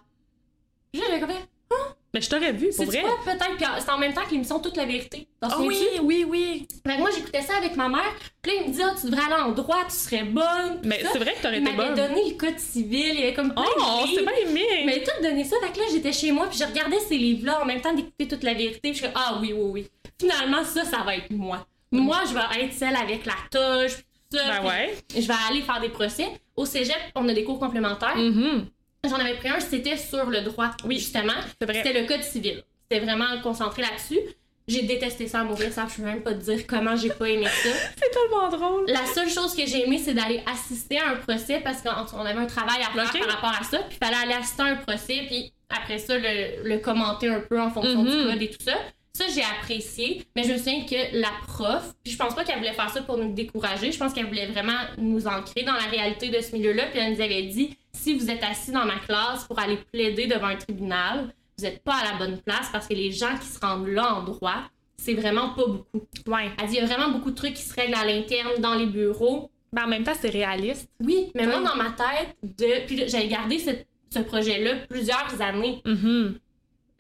J'avais 0.93 1.21
comme 1.21 1.31
hein? 1.31 1.95
Mais 2.13 2.21
je 2.21 2.29
t'aurais 2.29 2.53
vu, 2.53 2.69
c'est 2.73 2.85
vrai. 2.87 3.05
peut-être. 3.25 3.81
c'est 3.81 3.91
en 3.91 3.99
même 3.99 4.13
temps 4.13 4.25
que 4.25 4.33
l'émission 4.33 4.59
Toute 4.59 4.77
la 4.77 4.85
vérité. 4.85 5.29
oh, 5.43 5.49
oui, 5.61 5.87
oui, 6.03 6.27
oui. 6.29 6.67
Fait 6.85 6.99
moi, 6.99 7.09
j'écoutais 7.15 7.43
ça 7.43 7.57
avec 7.57 7.77
ma 7.77 7.89
mère. 7.89 8.13
Puis 8.43 8.53
là, 8.53 8.63
il 8.63 8.69
me 8.69 8.75
dit, 8.75 8.83
ah, 8.83 8.95
tu 9.01 9.07
devrais 9.07 9.33
aller 9.33 9.43
en 9.43 9.53
droit, 9.53 9.85
tu 9.85 9.95
serais 9.95 10.25
bonne. 10.25 10.81
Mais 10.83 11.05
c'est 11.13 11.19
vrai 11.19 11.35
que 11.35 11.43
t'aurais 11.43 11.61
été 11.61 11.73
bonne. 11.73 11.91
Il 11.91 11.95
m'avait 11.95 12.09
donné 12.09 12.31
le 12.31 12.37
code 12.37 12.59
civil. 12.59 13.15
Il 13.15 13.23
avait 13.23 13.35
comme 13.35 13.53
plein 13.53 13.63
Oh, 13.79 14.05
c'est 14.13 14.23
bien 14.23 14.33
aimé. 14.45 14.85
M'avait 14.85 15.05
tout 15.05 15.23
donné 15.23 15.45
ça. 15.45 15.57
Fait 15.63 15.73
que 15.73 15.79
là, 15.79 15.85
j'étais 15.93 16.13
chez 16.13 16.33
moi. 16.33 16.49
Puis 16.49 16.59
je 16.59 16.65
regardais 16.65 16.99
ces 16.99 17.17
livres-là 17.17 17.63
en 17.63 17.65
même 17.65 17.81
temps 17.81 17.95
d'écouter 17.95 18.27
Toute 18.27 18.43
la 18.43 18.55
vérité. 18.55 18.91
Puis 18.91 18.95
je 18.95 19.05
suis 19.05 19.13
ah 19.15 19.39
oui, 19.41 19.53
oui, 19.53 19.71
oui. 19.71 19.89
Finalement, 20.19 20.65
ça, 20.65 20.85
ça 20.85 21.05
va 21.05 21.15
être 21.15 21.31
moi. 21.31 21.65
Moi, 21.93 22.19
je 22.29 22.35
vais 22.35 22.65
être 22.65 22.73
celle 22.73 22.97
avec 22.97 23.27
la 23.27 23.35
toge, 23.51 23.97
tout 24.31 24.39
ça. 24.39 24.61
Ben 24.61 24.69
ouais. 24.69 24.97
Je 25.15 25.27
vais 25.27 25.35
aller 25.49 25.63
faire 25.63 25.81
des 25.81 25.89
procès. 25.89 26.29
Au 26.57 26.65
cégep, 26.65 26.97
on 27.15 27.29
a 27.29 27.35
des 27.35 27.45
cours 27.45 27.59
complémentaires. 27.59 28.17
Mm-hmm. 28.17 28.65
J'en 29.09 29.17
avais 29.17 29.35
pris 29.35 29.49
un, 29.49 29.61
c'était 29.61 29.97
sur 29.97 30.27
le 30.27 30.43
droit. 30.43 30.71
Oui, 30.85 30.99
justement. 30.99 31.33
C'était 31.61 32.01
le 32.01 32.07
code 32.07 32.23
civil. 32.23 32.63
C'était 32.83 33.05
vraiment 33.05 33.41
concentré 33.43 33.83
là-dessus. 33.83 34.21
J'ai 34.69 34.83
détesté 34.83 35.27
ça 35.27 35.41
à 35.41 35.45
mourir, 35.45 35.73
ça, 35.73 35.87
je 35.91 35.97
peux 35.97 36.03
même 36.03 36.23
pas 36.23 36.33
te 36.33 36.45
dire 36.45 36.65
comment 36.65 36.95
j'ai 36.95 37.09
pas 37.09 37.29
aimé 37.29 37.47
ça. 37.47 37.71
c'est 37.97 38.11
tellement 38.11 38.49
drôle. 38.49 38.85
La 38.89 39.05
seule 39.07 39.29
chose 39.29 39.55
que 39.57 39.67
j'ai 39.67 39.85
aimé, 39.85 39.99
c'est 39.99 40.15
d'aller 40.15 40.45
assister 40.47 40.99
à 40.99 41.09
un 41.09 41.17
procès 41.17 41.61
parce 41.61 41.83
qu'on 41.83 42.21
avait 42.21 42.39
un 42.39 42.47
travail 42.47 42.81
à 42.81 43.05
faire 43.05 43.27
par 43.27 43.35
rapport 43.35 43.61
à 43.61 43.65
ça, 43.65 43.79
puis 43.79 43.99
il 44.01 44.07
fallait 44.07 44.23
aller 44.23 44.35
assister 44.35 44.63
à 44.63 44.67
un 44.67 44.77
procès, 44.77 45.25
puis 45.27 45.53
après 45.71 45.99
ça, 45.99 46.15
le, 46.17 46.77
commenter 46.79 47.29
un 47.29 47.41
peu 47.41 47.61
en 47.61 47.71
fonction 47.71 48.05
du 48.05 48.11
mm-hmm. 48.11 48.31
code 48.31 48.43
et 48.43 48.51
tout 48.51 48.65
ça. 48.65 48.77
Ça, 49.13 49.25
j'ai 49.35 49.43
apprécié, 49.43 50.25
mais 50.37 50.45
je 50.45 50.53
me 50.53 50.59
souviens 50.59 50.85
que 50.85 51.21
la 51.21 51.31
prof, 51.47 51.95
puis 52.03 52.13
je 52.13 52.19
pense 52.19 52.35
pas 52.35 52.45
qu'elle 52.45 52.59
voulait 52.59 52.73
faire 52.73 52.91
ça 52.91 53.03
pour 53.03 53.19
nous 53.19 53.33
décourager, 53.33 53.91
je 53.91 53.99
pense 53.99 54.13
qu'elle 54.13 54.27
voulait 54.27 54.47
vraiment 54.47 54.79
nous 54.99 55.27
ancrer 55.27 55.65
dans 55.65 55.73
la 55.73 55.91
réalité 55.91 56.29
de 56.29 56.41
ce 56.41 56.53
milieu-là, 56.53 56.87
puis 56.87 57.01
elle 57.01 57.15
nous 57.15 57.21
avait 57.21 57.43
dit 57.43 57.77
si 57.93 58.15
vous 58.15 58.31
êtes 58.31 58.43
assis 58.45 58.71
dans 58.71 58.85
ma 58.85 58.99
classe 58.99 59.45
pour 59.45 59.59
aller 59.59 59.79
plaider 59.93 60.27
devant 60.27 60.47
un 60.47 60.57
tribunal, 60.57 61.35
vous 61.59 61.65
n'êtes 61.65 61.83
pas 61.83 61.97
à 61.97 62.13
la 62.13 62.19
bonne 62.19 62.39
place 62.41 62.69
parce 62.73 62.87
que 62.87 62.95
les 62.95 63.13
gens 63.13 63.37
qui 63.39 63.47
se 63.47 63.59
rendent 63.59 63.89
là 63.89 64.15
en 64.15 64.23
droit, 64.23 64.63
c'est 64.97 65.15
vraiment 65.15 65.51
pas 65.51 65.67
beaucoup. 65.67 66.07
Ouais. 66.27 66.51
Elle 66.61 66.69
dit 66.69 66.75
il 66.75 66.81
y 66.81 66.83
a 66.83 66.87
vraiment 66.87 67.11
beaucoup 67.11 67.31
de 67.31 67.37
trucs 67.37 67.55
qui 67.55 67.63
se 67.63 67.75
règlent 67.75 67.95
à 67.95 68.05
l'interne 68.05 68.61
dans 68.61 68.75
les 68.75 68.87
bureaux. 68.87 69.51
Mais 69.73 69.83
en 69.83 69.87
même 69.89 70.03
temps, 70.03 70.15
c'est 70.19 70.31
réaliste. 70.31 70.89
Oui, 71.01 71.31
mais 71.35 71.47
moi, 71.47 71.61
dans 71.61 71.77
ma 71.77 71.91
tête, 71.91 72.37
de... 72.43 72.87
puis 72.87 73.09
j'avais 73.09 73.29
gardé 73.29 73.59
ce, 73.59 74.19
projet-là 74.21 74.87
plusieurs 74.89 75.41
années. 75.41 75.81
Mm 75.85 76.31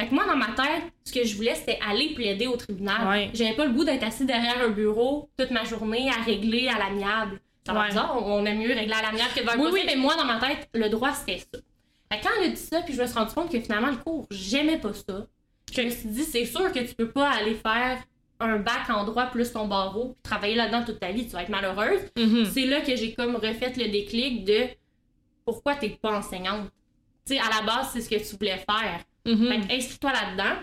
fait 0.01 0.09
que 0.09 0.15
moi, 0.15 0.25
dans 0.27 0.37
ma 0.37 0.53
tête, 0.53 0.85
ce 1.05 1.13
que 1.13 1.25
je 1.25 1.37
voulais, 1.37 1.55
c'était 1.55 1.79
aller 1.87 2.15
plaider 2.15 2.47
au 2.47 2.57
tribunal. 2.57 3.29
J'avais 3.35 3.53
pas 3.53 3.67
le 3.67 3.73
goût 3.73 3.85
d'être 3.85 4.03
assis 4.03 4.25
derrière 4.25 4.59
un 4.65 4.71
bureau 4.71 5.29
toute 5.37 5.51
ma 5.51 5.65
journée 5.65 6.09
à 6.11 6.23
régler 6.23 6.69
à 6.69 6.79
l'amiable. 6.79 7.39
Ça 7.67 7.75
va 7.75 7.89
bizarre, 7.89 8.17
on 8.27 8.45
aime 8.47 8.59
mieux 8.59 8.75
régler 8.75 8.95
à 8.95 9.03
l'amiable 9.03 9.31
que 9.37 9.41
devant 9.41 9.53
un 9.53 9.71
oui, 9.71 9.83
mais 9.85 9.97
moi, 9.97 10.17
dans 10.17 10.25
ma 10.25 10.41
tête, 10.41 10.71
le 10.73 10.89
droit, 10.89 11.13
c'était 11.13 11.39
ça. 11.39 11.61
Fait 12.11 12.19
que 12.19 12.25
quand 12.25 12.31
elle 12.39 12.47
a 12.47 12.49
dit 12.49 12.57
ça, 12.57 12.81
puis 12.81 12.95
je 12.95 13.03
me 13.03 13.07
suis 13.07 13.15
rendu 13.15 13.35
compte 13.35 13.53
que 13.53 13.61
finalement, 13.61 13.91
le 13.91 13.99
cours, 13.99 14.27
j'aimais 14.31 14.79
pas 14.79 14.95
ça. 14.95 15.27
Je 15.71 15.83
me 15.83 15.91
suis 15.91 16.09
dit, 16.09 16.25
c'est 16.25 16.47
sûr 16.47 16.73
que 16.73 16.79
tu 16.79 16.95
peux 16.95 17.11
pas 17.11 17.31
aller 17.31 17.55
faire 17.55 18.03
un 18.41 18.57
bac 18.57 18.89
en 18.89 19.05
droit 19.05 19.27
plus 19.27 19.53
ton 19.53 19.69
barreau, 19.69 20.15
puis 20.15 20.23
travailler 20.23 20.55
là-dedans 20.55 20.83
toute 20.85 20.99
ta 20.99 21.13
vie, 21.13 21.27
tu 21.27 21.33
vas 21.33 21.43
être 21.43 21.51
malheureuse. 21.51 22.01
Mm-hmm. 22.17 22.47
C'est 22.47 22.67
là 22.67 22.81
que 22.81 22.97
j'ai 22.97 23.13
comme 23.13 23.37
refait 23.37 23.73
le 23.77 23.89
déclic 23.89 24.45
de 24.47 24.69
pourquoi 25.45 25.75
t'es 25.77 25.91
pas 25.91 26.19
enseignante. 26.19 26.71
Tu 27.27 27.35
sais, 27.35 27.39
à 27.39 27.51
la 27.61 27.67
base, 27.67 27.91
c'est 27.93 28.01
ce 28.01 28.09
que 28.09 28.17
tu 28.17 28.37
voulais 28.37 28.57
faire. 28.57 29.05
Mm-hmm. 29.27 29.69
Fait 29.69 29.75
inscris-toi 29.77 30.13
là-dedans. 30.13 30.57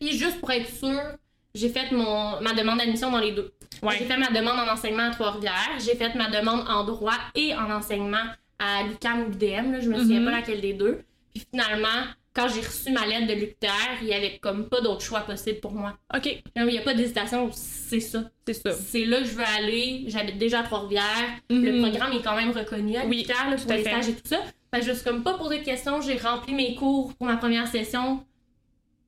Puis 0.00 0.16
juste 0.16 0.40
pour 0.40 0.50
être 0.50 0.68
sûre, 0.68 1.16
j'ai 1.54 1.68
fait 1.68 1.90
mon, 1.92 2.40
ma 2.40 2.54
demande 2.54 2.78
d'admission 2.78 3.10
dans 3.10 3.18
les 3.18 3.32
deux. 3.32 3.52
J'ai 3.82 4.04
fait 4.04 4.16
ma 4.16 4.30
demande 4.30 4.58
en 4.58 4.72
enseignement 4.72 5.08
à 5.08 5.10
Trois-Rivières, 5.10 5.78
j'ai 5.80 5.94
fait 5.96 6.14
ma 6.14 6.28
demande 6.28 6.64
en 6.68 6.84
droit 6.84 7.18
et 7.34 7.54
en 7.54 7.70
enseignement 7.70 8.24
à 8.58 8.84
l'UQAM 8.84 9.22
ou 9.22 9.30
l'UDM, 9.30 9.80
je 9.80 9.88
me 9.88 9.98
souviens 9.98 10.20
mm-hmm. 10.20 10.24
pas 10.24 10.30
laquelle 10.30 10.60
des 10.60 10.72
deux. 10.72 11.00
Puis 11.34 11.46
finalement, 11.50 11.88
quand 12.34 12.48
j'ai 12.48 12.60
reçu 12.60 12.92
ma 12.92 13.06
lettre 13.06 13.26
de 13.26 13.34
l'UQTR, 13.34 14.02
il 14.02 14.08
y 14.08 14.14
avait 14.14 14.38
comme 14.38 14.68
pas 14.68 14.80
d'autre 14.80 15.02
choix 15.02 15.20
possible 15.20 15.60
pour 15.60 15.72
moi. 15.72 15.98
OK. 16.14 16.42
Il 16.56 16.64
n'y 16.64 16.78
a 16.78 16.82
pas 16.82 16.94
d'hésitation, 16.94 17.50
c'est 17.52 18.00
ça. 18.00 18.30
C'est 18.46 18.54
ça. 18.54 18.72
C'est 18.72 19.04
là 19.04 19.20
que 19.20 19.26
je 19.26 19.32
veux 19.32 19.44
aller. 19.58 20.04
J'habite 20.06 20.38
déjà 20.38 20.60
à 20.60 20.62
Trois-Rivières. 20.62 21.04
Le 21.50 21.56
mm-hmm. 21.56 21.80
programme 21.82 22.12
est 22.12 22.22
quand 22.22 22.36
même 22.36 22.50
reconnu 22.52 22.96
à 22.96 23.04
l'UQTR 23.04 23.34
oui, 23.48 23.56
pour 23.62 23.72
les 23.72 23.80
stages 23.82 24.08
et 24.08 24.14
tout 24.14 24.28
ça. 24.28 24.40
Fait 24.72 24.80
que 24.80 24.86
juste 24.86 25.04
comme 25.04 25.22
pas 25.22 25.34
posé 25.34 25.58
de 25.58 25.64
questions, 25.64 26.00
j'ai 26.00 26.16
rempli 26.16 26.54
mes 26.54 26.74
cours 26.74 27.14
pour 27.14 27.26
ma 27.26 27.36
première 27.36 27.66
session. 27.68 28.24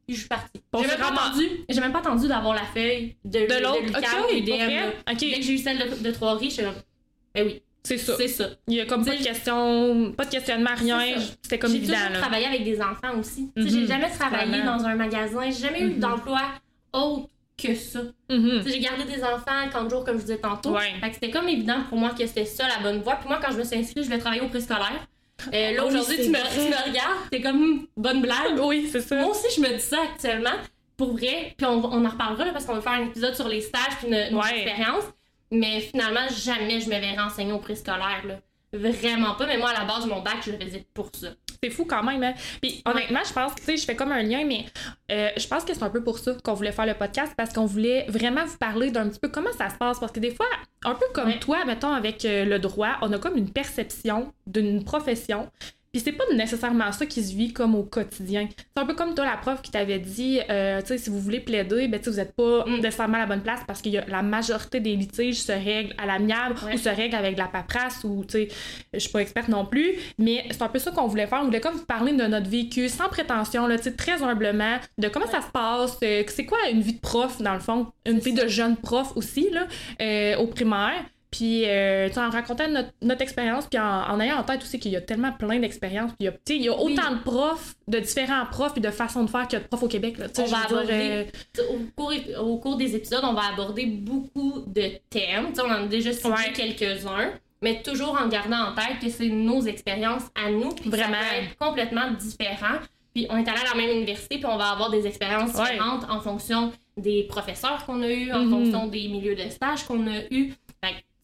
Puis 0.06 0.16
je 0.16 0.20
suis 0.20 0.28
partie. 0.28 0.60
j'ai 0.74 0.86
même, 0.86 1.64
j'ai 1.68 1.80
même 1.80 1.92
pas 1.92 2.00
attendu 2.00 2.28
d'avoir 2.28 2.54
la 2.54 2.64
feuille 2.64 3.16
de, 3.24 3.40
de 3.40 3.62
l'autre? 3.62 3.98
Okay, 3.98 4.42
Dès 5.30 5.36
que 5.36 5.42
j'ai 5.42 5.54
eu 5.54 5.58
celle 5.58 5.78
de, 5.78 6.02
de 6.02 6.10
Trois-Rivières, 6.10 6.50
je 6.50 6.54
suis 6.54 6.64
comme, 6.64 6.74
ben 7.34 7.46
oui. 7.46 7.62
C'est 7.86 7.98
ça. 7.98 8.16
C'est 8.16 8.28
ça. 8.28 8.48
Il 8.66 8.74
y 8.74 8.80
a 8.80 8.86
comme 8.86 9.04
pas 9.04 9.14
de 9.14 9.22
question, 9.22 10.12
pas 10.12 10.24
de 10.24 10.30
questionnement, 10.30 10.70
rien. 10.74 11.18
C'était 11.42 11.58
comme 11.58 11.74
évident. 11.74 11.94
J'ai 11.94 12.06
toujours 12.06 12.22
travaillé 12.22 12.46
avec 12.46 12.64
des 12.64 12.80
enfants 12.80 13.18
aussi. 13.18 13.50
Mm 13.56 13.66
J'ai 13.66 13.86
jamais 13.86 14.10
travaillé 14.10 14.62
dans 14.62 14.84
un 14.84 14.94
magasin. 14.94 15.40
J'ai 15.44 15.66
jamais 15.66 15.80
eu 15.80 15.90
mhm. 15.90 15.98
d'emploi 15.98 16.40
autre 16.92 17.28
que 17.58 17.74
ça. 17.74 18.00
Mhm. 18.30 18.62
J'ai 18.66 18.80
gardé 18.80 19.04
des 19.04 19.22
enfants 19.22 19.68
40 19.70 19.90
jours, 19.90 20.04
comme 20.04 20.16
je 20.16 20.22
disais 20.22 20.38
tantôt. 20.38 20.72
Ouais. 20.72 20.94
Fait 21.00 21.08
que 21.08 21.14
c'était 21.14 21.30
comme 21.30 21.48
évident 21.48 21.82
pour 21.88 21.98
moi 21.98 22.10
que 22.10 22.26
c'était 22.26 22.46
ça 22.46 22.66
la 22.68 22.82
bonne 22.82 23.02
voie. 23.02 23.16
Puis 23.16 23.28
moi, 23.28 23.38
quand 23.42 23.52
je 23.52 23.58
me 23.58 23.64
suis 23.64 23.76
inscrite, 23.76 24.04
je 24.04 24.08
vais 24.08 24.18
travailler 24.18 24.42
au 24.42 24.48
préscolaire. 24.48 25.06
Euh, 25.52 25.72
là, 25.72 25.84
aujourd'hui, 25.84 26.16
tu, 26.16 26.30
me, 26.30 26.36
regardes, 26.36 27.28
t'es 27.30 27.40
comme 27.40 27.86
bonne 27.96 28.20
blague. 28.20 28.58
Oui, 28.62 28.88
c'est 28.90 29.00
ça. 29.00 29.16
Moi 29.16 29.30
aussi, 29.30 29.46
je 29.56 29.60
me 29.60 29.74
dis 29.74 29.80
ça 29.80 29.98
actuellement. 30.02 30.56
Pour 30.96 31.12
vrai, 31.12 31.54
puis 31.56 31.66
on, 31.66 31.84
on 31.84 32.04
en 32.04 32.08
reparlera 32.08 32.52
parce 32.52 32.64
qu'on 32.64 32.74
va 32.74 32.80
faire 32.80 32.92
un 32.92 33.06
épisode 33.06 33.34
sur 33.34 33.48
les 33.48 33.60
stages 33.60 33.96
puis 34.00 34.08
notre, 34.08 34.46
expérience. 34.48 35.04
Mais 35.50 35.80
finalement, 35.80 36.26
jamais 36.28 36.80
je 36.80 36.86
me 36.86 36.98
verrais 36.98 37.18
enseigner 37.18 37.52
au 37.52 37.58
préscolaire. 37.58 38.22
Vraiment 38.74 39.34
pas. 39.34 39.46
Mais 39.46 39.56
moi, 39.56 39.70
à 39.70 39.80
la 39.80 39.84
base, 39.84 40.06
mon 40.06 40.20
bac, 40.20 40.38
je 40.44 40.50
le 40.50 40.58
faisais 40.58 40.84
pour 40.92 41.10
ça. 41.14 41.28
C'est 41.62 41.70
fou 41.70 41.84
quand 41.84 42.02
même. 42.02 42.22
Hein? 42.22 42.34
Puis 42.60 42.82
honnêtement, 42.84 43.20
je 43.26 43.32
pense 43.32 43.54
que, 43.54 43.60
tu 43.60 43.66
sais, 43.66 43.76
je 43.76 43.84
fais 43.84 43.96
comme 43.96 44.12
un 44.12 44.22
lien, 44.22 44.44
mais 44.44 44.66
euh, 45.10 45.30
je 45.36 45.46
pense 45.46 45.64
que 45.64 45.72
c'est 45.72 45.82
un 45.82 45.90
peu 45.90 46.02
pour 46.02 46.18
ça 46.18 46.32
qu'on 46.42 46.54
voulait 46.54 46.72
faire 46.72 46.86
le 46.86 46.94
podcast 46.94 47.32
parce 47.36 47.52
qu'on 47.52 47.66
voulait 47.66 48.04
vraiment 48.08 48.44
vous 48.44 48.58
parler 48.58 48.90
d'un 48.90 49.08
petit 49.08 49.20
peu 49.20 49.28
comment 49.28 49.52
ça 49.56 49.70
se 49.70 49.76
passe. 49.76 50.00
Parce 50.00 50.12
que 50.12 50.20
des 50.20 50.34
fois, 50.34 50.46
un 50.84 50.94
peu 50.94 51.06
comme 51.14 51.38
toi, 51.38 51.64
mettons, 51.64 51.92
avec 51.92 52.24
euh, 52.24 52.44
le 52.44 52.58
droit, 52.58 52.96
on 53.00 53.12
a 53.12 53.18
comme 53.18 53.36
une 53.36 53.50
perception 53.50 54.32
d'une 54.46 54.84
profession. 54.84 55.48
Puis 55.94 56.02
c'est 56.04 56.10
pas 56.10 56.24
nécessairement 56.34 56.90
ça 56.90 57.06
qui 57.06 57.22
se 57.22 57.32
vit 57.32 57.52
comme 57.52 57.76
au 57.76 57.84
quotidien. 57.84 58.48
C'est 58.50 58.82
un 58.82 58.84
peu 58.84 58.94
comme 58.94 59.14
toi, 59.14 59.24
la 59.24 59.36
prof 59.36 59.62
qui 59.62 59.70
t'avait 59.70 60.00
dit, 60.00 60.40
euh, 60.50 60.80
tu 60.80 60.88
sais, 60.88 60.98
si 60.98 61.08
vous 61.08 61.20
voulez 61.20 61.38
plaider, 61.38 61.86
ben, 61.86 62.00
vous 62.04 62.10
n'êtes 62.10 62.34
pas 62.34 62.64
mm. 62.66 62.80
nécessairement 62.80 63.18
à 63.18 63.20
la 63.20 63.26
bonne 63.26 63.42
place 63.42 63.60
parce 63.64 63.80
que 63.80 63.90
la 64.10 64.22
majorité 64.22 64.80
des 64.80 64.96
litiges 64.96 65.40
se 65.40 65.52
règlent 65.52 65.94
à 65.96 66.06
l'amiable 66.06 66.56
ou 66.74 66.76
se 66.76 66.88
règlent 66.88 67.14
avec 67.14 67.34
de 67.34 67.38
la 67.38 67.46
paperasse 67.46 68.02
ou, 68.02 68.24
tu 68.24 68.32
sais, 68.32 68.48
je 68.92 68.98
suis 68.98 69.10
pas 69.10 69.20
experte 69.20 69.46
non 69.46 69.66
plus. 69.66 69.94
Mais 70.18 70.44
c'est 70.50 70.62
un 70.62 70.68
peu 70.68 70.80
ça 70.80 70.90
qu'on 70.90 71.06
voulait 71.06 71.28
faire. 71.28 71.38
On 71.42 71.44
voulait 71.44 71.60
comme 71.60 71.76
vous 71.76 71.84
parler 71.84 72.12
de 72.12 72.24
notre 72.24 72.50
vécu 72.50 72.88
sans 72.88 73.08
prétention, 73.08 73.68
là, 73.68 73.76
tu 73.76 73.84
sais, 73.84 73.92
très 73.92 74.20
humblement, 74.20 74.78
de 74.98 75.06
comment 75.06 75.28
ça 75.28 75.42
se 75.42 75.50
passe, 75.52 75.96
euh, 76.02 76.24
c'est 76.26 76.44
quoi 76.44 76.58
une 76.72 76.80
vie 76.80 76.94
de 76.94 77.00
prof, 77.00 77.40
dans 77.40 77.54
le 77.54 77.60
fond, 77.60 77.86
une 78.04 78.18
vie 78.18 78.32
de 78.32 78.48
jeune 78.48 78.76
prof 78.76 79.12
aussi, 79.14 79.48
là, 79.50 79.68
euh, 80.02 80.38
au 80.38 80.48
primaire. 80.48 81.04
Puis, 81.34 81.64
euh, 81.66 82.08
en 82.16 82.30
racontant 82.30 82.68
notre, 82.68 82.90
notre 83.02 83.22
expérience, 83.22 83.66
puis 83.66 83.76
en, 83.76 84.20
ayant 84.20 84.38
en 84.38 84.44
tête 84.44 84.62
aussi 84.62 84.78
qu'il 84.78 84.92
y 84.92 84.96
a 84.96 85.00
tellement 85.00 85.32
plein 85.32 85.58
d'expériences, 85.58 86.12
puis 86.16 86.28
il 86.48 86.62
y 86.62 86.68
a, 86.68 86.72
autant 86.72 87.10
de 87.10 87.24
profs, 87.24 87.74
de 87.88 87.98
différents 87.98 88.46
profs, 88.46 88.76
et 88.76 88.80
de 88.80 88.90
façons 88.92 89.24
de 89.24 89.30
faire 89.30 89.48
qu'il 89.48 89.58
y 89.58 89.60
a 89.60 89.64
de 89.64 89.68
profs 89.68 89.82
au 89.82 89.88
Québec. 89.88 90.16
Là, 90.16 90.26
on 90.38 90.44
va 90.44 90.58
aborder, 90.64 91.26
euh, 91.58 91.62
au, 91.72 91.78
cours, 91.96 92.12
au 92.40 92.58
cours 92.58 92.76
des 92.76 92.94
épisodes, 92.94 93.24
on 93.24 93.32
va 93.32 93.48
aborder 93.52 93.86
beaucoup 93.86 94.62
de 94.68 94.92
thèmes. 95.10 95.48
on 95.58 95.68
en 95.68 95.84
a 95.84 95.86
déjà 95.86 96.12
cité 96.12 96.52
quelques-uns, 96.54 97.32
mais 97.60 97.82
toujours 97.82 98.16
en 98.16 98.28
gardant 98.28 98.68
en 98.68 98.74
tête 98.76 99.00
que 99.02 99.10
c'est 99.10 99.28
nos 99.28 99.62
expériences 99.62 100.30
à 100.36 100.52
nous, 100.52 100.68
puis 100.68 100.88
Vraiment. 100.88 101.16
ça 101.20 101.38
être 101.38 101.58
complètement 101.58 102.12
différent. 102.12 102.78
Puis 103.12 103.26
on 103.28 103.38
est 103.38 103.48
allé 103.48 103.58
à 103.58 103.74
la 103.74 103.80
même 103.80 103.96
université, 103.96 104.36
puis 104.36 104.46
on 104.46 104.56
va 104.56 104.70
avoir 104.70 104.90
des 104.90 105.04
expériences 105.04 105.52
différentes 105.52 106.04
en 106.08 106.20
fonction 106.20 106.72
des 106.96 107.24
professeurs 107.24 107.84
qu'on 107.86 108.02
a 108.02 108.08
eus, 108.08 108.32
en 108.32 108.44
mm-hmm. 108.44 108.50
fonction 108.50 108.86
des 108.86 109.08
milieux 109.08 109.34
de 109.34 109.48
stage 109.48 109.84
qu'on 109.84 110.06
a 110.06 110.20
eus 110.30 110.54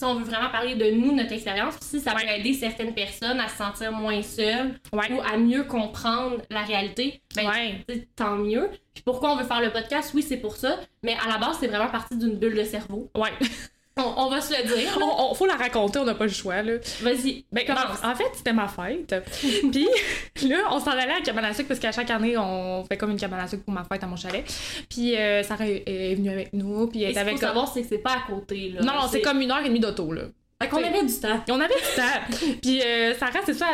on 0.07 0.15
veut 0.15 0.25
vraiment 0.25 0.51
parler 0.51 0.75
de 0.75 0.91
nous, 0.91 1.15
notre 1.15 1.33
expérience, 1.33 1.77
si 1.81 2.01
ça 2.01 2.13
peut 2.15 2.27
aider 2.27 2.55
certaines 2.55 2.95
personnes 2.95 3.41
à 3.41 3.49
se 3.49 3.57
sentir 3.57 3.93
moins 3.93 4.23
seules 4.23 4.79
ou 4.93 5.21
à 5.21 5.37
mieux 5.37 5.65
comprendre 5.65 6.43
la 6.51 6.63
réalité, 6.63 7.23
ben, 7.35 7.53
tant 8.17 8.37
mieux. 8.37 8.71
Puis 8.95 9.03
pourquoi 9.05 9.33
on 9.33 9.37
veut 9.37 9.45
faire 9.45 9.61
le 9.61 9.71
podcast, 9.71 10.13
oui, 10.15 10.23
c'est 10.23 10.39
pour 10.39 10.57
ça, 10.57 10.79
mais 11.03 11.17
à 11.25 11.29
la 11.29 11.39
base, 11.39 11.59
c'est 11.61 11.69
vraiment 11.69 11.91
parti 11.91 12.17
d'une 12.17 12.37
bulle 12.37 12.57
de 12.57 12.65
cerveau. 12.65 13.11
Ouais. 13.17 13.33
On, 13.97 14.31
va 14.31 14.41
se 14.41 14.53
le 14.53 14.67
dire. 14.67 14.99
On, 15.03 15.35
faut 15.35 15.47
la 15.47 15.57
raconter, 15.57 15.99
on 15.99 16.05
n'a 16.05 16.15
pas 16.15 16.25
le 16.25 16.31
choix. 16.31 16.63
là. 16.63 16.75
Vas-y. 17.03 17.45
Ben, 17.53 17.65
en, 18.03 18.15
fait, 18.15 18.31
c'était 18.35 18.53
ma 18.53 18.69
fête. 18.69 19.15
Puis 20.35 20.49
là, 20.49 20.59
on 20.71 20.81
s'en 20.81 20.93
allait 20.93 21.13
à 21.13 21.21
cabane 21.21 21.45
à 21.45 21.53
sucre 21.53 21.69
parce 21.69 21.81
qu'à 21.81 21.93
chaque 21.93 22.11
année, 22.11 22.37
on 22.39 22.85
fait 22.85 22.97
comme 22.97 23.11
une 23.11 23.19
cabane 23.19 23.41
à 23.41 23.49
sucre 23.49 23.65
pour 23.65 23.75
ma 23.75 23.85
fête 23.85 24.03
à 24.03 24.07
mon 24.07 24.17
chalet. 24.17 24.45
Puis 24.89 25.17
euh, 25.17 25.43
Sarah 25.43 25.67
est, 25.67 26.15
venue 26.15 26.31
avec 26.31 26.53
nous. 26.53 26.87
Puis 26.87 27.03
elle 27.03 27.15
est 27.15 27.19
avec. 27.19 27.35
Faut 27.35 27.41
savoir, 27.41 27.73
c'est 27.73 27.83
que 27.83 27.89
c'est 27.89 27.99
pas 27.99 28.13
à 28.13 28.31
côté. 28.31 28.71
Là. 28.71 28.81
Non, 28.83 28.93
non, 28.95 29.09
c'est 29.11 29.21
comme 29.21 29.41
une 29.41 29.51
heure 29.51 29.61
et 29.61 29.69
demie 29.69 29.81
d'auto. 29.81 30.13
là. 30.13 30.23
On 30.63 30.77
avait 30.77 31.07
du 31.07 31.15
temps. 31.19 31.43
On 31.49 31.59
avait 31.59 31.75
du 31.75 31.97
temps. 31.97 32.57
puis 32.63 32.83
euh, 32.83 33.15
Sarah, 33.15 33.41
c'est 33.47 33.55
ça, 33.55 33.69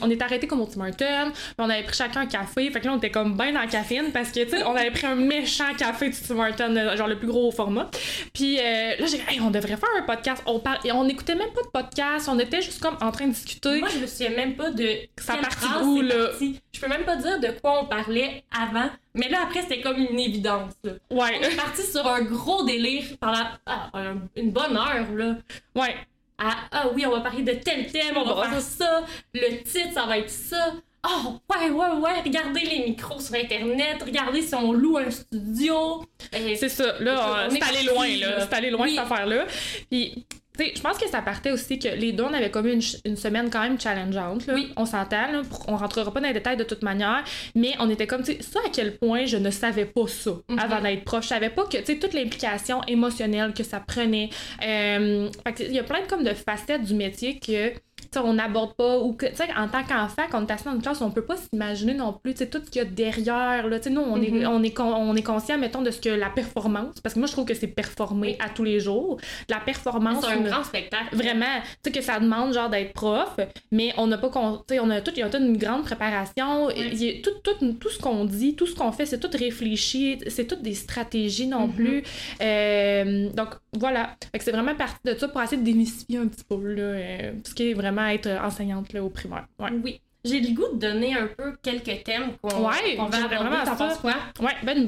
on 0.00 0.10
est 0.10 0.22
arrêté 0.22 0.46
comme 0.46 0.60
au 0.60 0.66
Tim 0.66 0.86
Hortons, 0.86 1.32
on 1.58 1.68
avait 1.68 1.82
pris 1.82 1.96
chacun 1.96 2.20
un 2.20 2.26
café. 2.26 2.70
Fait 2.70 2.80
que 2.80 2.86
là, 2.86 2.92
on 2.92 2.98
était 2.98 3.10
comme 3.10 3.36
bien 3.36 3.52
dans 3.52 3.60
la 3.60 3.66
caféine 3.66 4.12
parce 4.12 4.30
que, 4.30 4.44
tu 4.44 4.50
sais, 4.50 4.62
on 4.62 4.76
avait 4.76 4.92
pris 4.92 5.06
un 5.06 5.16
méchant 5.16 5.74
café 5.76 6.10
du 6.10 6.16
Tim 6.16 6.38
Hortons, 6.38 6.76
euh, 6.76 6.96
genre 6.96 7.08
le 7.08 7.18
plus 7.18 7.26
gros 7.26 7.50
format. 7.50 7.90
Puis 8.32 8.58
euh, 8.58 8.96
là, 8.96 9.06
j'ai 9.06 9.18
dit, 9.18 9.22
hey, 9.28 9.40
on 9.40 9.50
devrait 9.50 9.76
faire 9.76 9.88
un 9.98 10.02
podcast. 10.02 10.40
On 10.46 10.60
parle, 10.60 10.78
et 10.84 10.92
on 10.92 11.04
n'écoutait 11.04 11.34
même 11.34 11.50
pas 11.52 11.62
de 11.62 11.84
podcast, 11.84 12.28
on 12.30 12.38
était 12.38 12.62
juste 12.62 12.80
comme 12.80 12.96
en 13.00 13.10
train 13.10 13.26
de 13.26 13.32
discuter. 13.32 13.80
Moi, 13.80 13.88
je 13.92 13.98
me 13.98 14.06
souviens 14.06 14.30
même 14.30 14.54
pas 14.54 14.70
de. 14.70 14.88
Ça 15.20 15.34
partit 15.36 15.66
où, 15.82 16.00
là? 16.00 16.30
Je 16.40 16.80
peux 16.80 16.88
même 16.88 17.04
pas 17.04 17.16
dire 17.16 17.40
de 17.40 17.48
quoi 17.60 17.82
on 17.82 17.86
parlait 17.86 18.44
avant. 18.56 18.88
Mais 19.18 19.28
là, 19.28 19.40
après, 19.42 19.62
c'était 19.62 19.80
comme 19.80 19.98
une 19.98 20.18
évidence. 20.18 20.72
Ouais. 20.84 21.38
On 21.40 21.42
est 21.42 21.56
parti 21.56 21.82
sur 21.82 22.06
un 22.06 22.22
gros 22.22 22.64
délire 22.64 23.04
pendant 23.20 23.44
ah, 23.66 23.90
une 24.36 24.52
bonne 24.52 24.76
heure, 24.76 25.12
là. 25.14 25.36
Ouais. 25.74 25.94
Ah, 26.38 26.56
ah 26.70 26.88
oui, 26.94 27.04
on 27.04 27.10
va 27.10 27.20
parler 27.20 27.42
de 27.42 27.52
tel 27.52 27.90
thème, 27.90 28.16
on 28.16 28.24
va 28.24 28.48
faire 28.48 28.60
ça. 28.60 29.04
Le 29.34 29.62
titre, 29.64 29.92
ça 29.92 30.06
va 30.06 30.18
être 30.18 30.30
ça. 30.30 30.72
Oh, 31.06 31.38
ouais, 31.50 31.70
ouais, 31.70 31.90
ouais, 31.90 32.20
regardez 32.24 32.60
les 32.60 32.86
micros 32.86 33.20
sur 33.20 33.34
Internet, 33.34 34.02
regardez 34.04 34.42
si 34.42 34.54
on 34.54 34.72
loue 34.72 34.98
un 34.98 35.10
studio. 35.10 36.04
C'est 36.32 36.68
ça, 36.68 36.98
là, 37.00 37.48
c'est 37.50 37.62
allé 37.62 37.82
loin, 37.84 38.08
là. 38.16 38.40
C'est 38.40 38.54
allé 38.54 38.70
loin, 38.70 38.88
cette 38.88 38.98
affaire-là. 38.98 39.46
Puis, 39.90 40.26
je 40.58 40.80
pense 40.80 40.98
que 40.98 41.08
ça 41.08 41.22
partait 41.22 41.52
aussi 41.52 41.78
que 41.78 41.88
les 41.88 42.12
deux, 42.12 42.24
on 42.24 42.32
avait 42.32 42.50
comme 42.50 42.66
une, 42.66 42.82
une 43.04 43.16
semaine 43.16 43.50
quand 43.50 43.62
même 43.62 43.80
challengeante. 43.80 44.44
Oui. 44.52 44.72
On 44.76 44.86
s'entend, 44.86 45.42
on 45.66 45.76
rentrera 45.76 46.12
pas 46.12 46.20
dans 46.20 46.28
les 46.28 46.34
détails 46.34 46.56
de 46.56 46.64
toute 46.64 46.82
manière, 46.82 47.24
mais 47.54 47.74
on 47.80 47.88
était 47.90 48.06
comme, 48.06 48.22
tu 48.22 48.32
sais, 48.32 48.42
ça 48.42 48.60
à 48.66 48.70
quel 48.72 48.96
point 48.98 49.26
je 49.26 49.36
ne 49.36 49.50
savais 49.50 49.86
pas 49.86 50.06
ça 50.06 50.32
mhm. 50.48 50.58
avant 50.58 50.80
d'être 50.80 51.04
proche. 51.04 51.24
Je 51.24 51.28
savais 51.28 51.50
pas 51.50 51.64
que, 51.64 51.78
tu 51.78 51.84
sais, 51.84 51.98
toute 51.98 52.14
l'implication 52.14 52.82
émotionnelle 52.86 53.52
que 53.54 53.62
ça 53.62 53.80
prenait. 53.80 54.30
Euh, 54.66 55.28
il 55.60 55.72
y 55.72 55.78
a 55.78 55.84
plein 55.84 56.02
de, 56.02 56.06
comme 56.06 56.24
de 56.24 56.34
facettes 56.34 56.82
du 56.82 56.94
métier 56.94 57.38
que 57.38 57.72
on 58.16 58.34
n'aborde 58.34 58.74
pas, 58.74 58.98
ou 58.98 59.12
que, 59.12 59.26
tu 59.26 59.36
sais, 59.36 59.48
en 59.56 59.68
tant 59.68 59.84
qu'enfant, 59.84 60.22
quand 60.30 60.42
on 60.42 60.46
est 60.46 60.52
assis 60.52 60.64
dans 60.64 60.74
une 60.74 60.82
classe, 60.82 61.00
on 61.00 61.10
peut 61.10 61.24
pas 61.24 61.36
s'imaginer 61.36 61.94
non 61.94 62.12
plus, 62.12 62.32
tu 62.32 62.38
sais, 62.38 62.48
tout 62.48 62.60
ce 62.64 62.70
qu'il 62.70 62.82
y 62.82 62.84
a 62.84 62.88
derrière, 62.88 63.68
là, 63.68 63.78
tu 63.78 63.84
sais, 63.84 63.90
nous, 63.90 64.00
on, 64.00 64.20
est, 64.20 64.30
mm-hmm. 64.30 64.46
on, 64.46 64.62
est 64.62 64.80
on 64.80 65.16
est 65.16 65.22
conscient, 65.22 65.58
mettons, 65.58 65.82
de 65.82 65.90
ce 65.90 66.00
que 66.00 66.08
la 66.08 66.30
performance, 66.30 67.00
parce 67.00 67.14
que 67.14 67.18
moi, 67.18 67.26
je 67.26 67.32
trouve 67.32 67.44
que 67.44 67.54
c'est 67.54 67.66
performer 67.66 68.36
à 68.40 68.48
tous 68.48 68.64
les 68.64 68.80
jours. 68.80 69.18
La 69.48 69.60
performance. 69.60 70.24
C'est 70.24 70.32
un 70.32 70.40
grand 70.40 70.64
spectacle. 70.64 71.14
Vraiment, 71.14 71.46
tu 71.82 71.90
sais, 71.90 71.98
que 71.98 72.04
ça 72.04 72.18
demande, 72.18 72.54
genre, 72.54 72.70
d'être 72.70 72.92
prof, 72.92 73.36
mais 73.70 73.92
on 73.96 74.06
n'a 74.06 74.18
pas, 74.18 74.28
tu 74.30 74.74
sais, 74.74 74.80
on 74.80 74.90
a 74.90 75.00
tout, 75.00 75.12
il 75.14 75.20
y 75.20 75.22
a 75.22 75.28
toute 75.28 75.40
une 75.40 75.56
grande 75.56 75.84
préparation. 75.84 76.68
tout, 76.68 77.30
tout, 77.44 77.72
tout 77.74 77.90
ce 77.90 77.98
qu'on 77.98 78.24
dit, 78.24 78.54
tout 78.54 78.66
ce 78.66 78.74
qu'on 78.74 78.92
fait, 78.92 79.06
c'est 79.06 79.18
tout 79.18 79.30
réfléchi, 79.36 80.18
c'est 80.28 80.46
toutes 80.46 80.62
des 80.62 80.74
stratégies 80.74 81.46
non 81.46 81.68
mm-hmm. 81.68 81.72
plus. 81.72 82.02
Euh, 82.42 83.28
donc, 83.30 83.48
voilà. 83.72 84.16
c'est 84.38 84.50
vraiment 84.50 84.74
parti 84.74 84.98
de 85.04 85.14
ça 85.16 85.28
pour 85.28 85.42
essayer 85.42 85.58
de 85.58 85.66
démystifier 85.66 86.18
un 86.18 86.26
petit 86.26 86.44
peu, 86.44 86.56
là, 86.74 86.82
euh, 86.82 87.32
ce 87.44 87.54
qui 87.54 87.70
est 87.70 87.74
vraiment 87.74 87.97
être 88.06 88.30
enseignante 88.42 88.92
là, 88.92 89.02
au 89.02 89.10
primaire. 89.10 89.46
Oui. 89.82 90.00
J'ai 90.24 90.40
le 90.40 90.54
goût 90.54 90.74
de 90.74 90.78
donner 90.78 91.14
un 91.14 91.26
peu 91.26 91.56
quelques 91.62 92.04
thèmes 92.04 92.32
qu'on 92.42 92.66
ouais, 92.66 92.96
va 92.96 93.24
aborder. 93.24 93.64
T'en 93.64 93.76
penses 93.76 93.98
quoi? 93.98 94.14
Ouais, 94.40 94.56
ben 94.62 94.86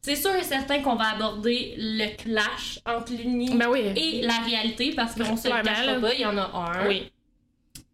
C'est 0.00 0.16
sûr 0.16 0.34
et 0.34 0.42
certain 0.42 0.80
qu'on 0.80 0.94
va 0.94 1.14
aborder 1.14 1.74
le 1.76 2.16
clash 2.16 2.80
entre 2.86 3.12
l'uni 3.12 3.54
ben 3.56 3.68
oui. 3.68 3.80
et 3.96 4.22
la 4.22 4.38
réalité 4.38 4.92
parce 4.94 5.14
qu'on 5.14 5.36
se 5.36 5.48
le 5.48 5.62
cache 5.62 6.00
pas, 6.00 6.14
il 6.14 6.20
y 6.20 6.26
en 6.26 6.38
a 6.38 6.50
un. 6.54 6.88
Oui. 6.88 7.10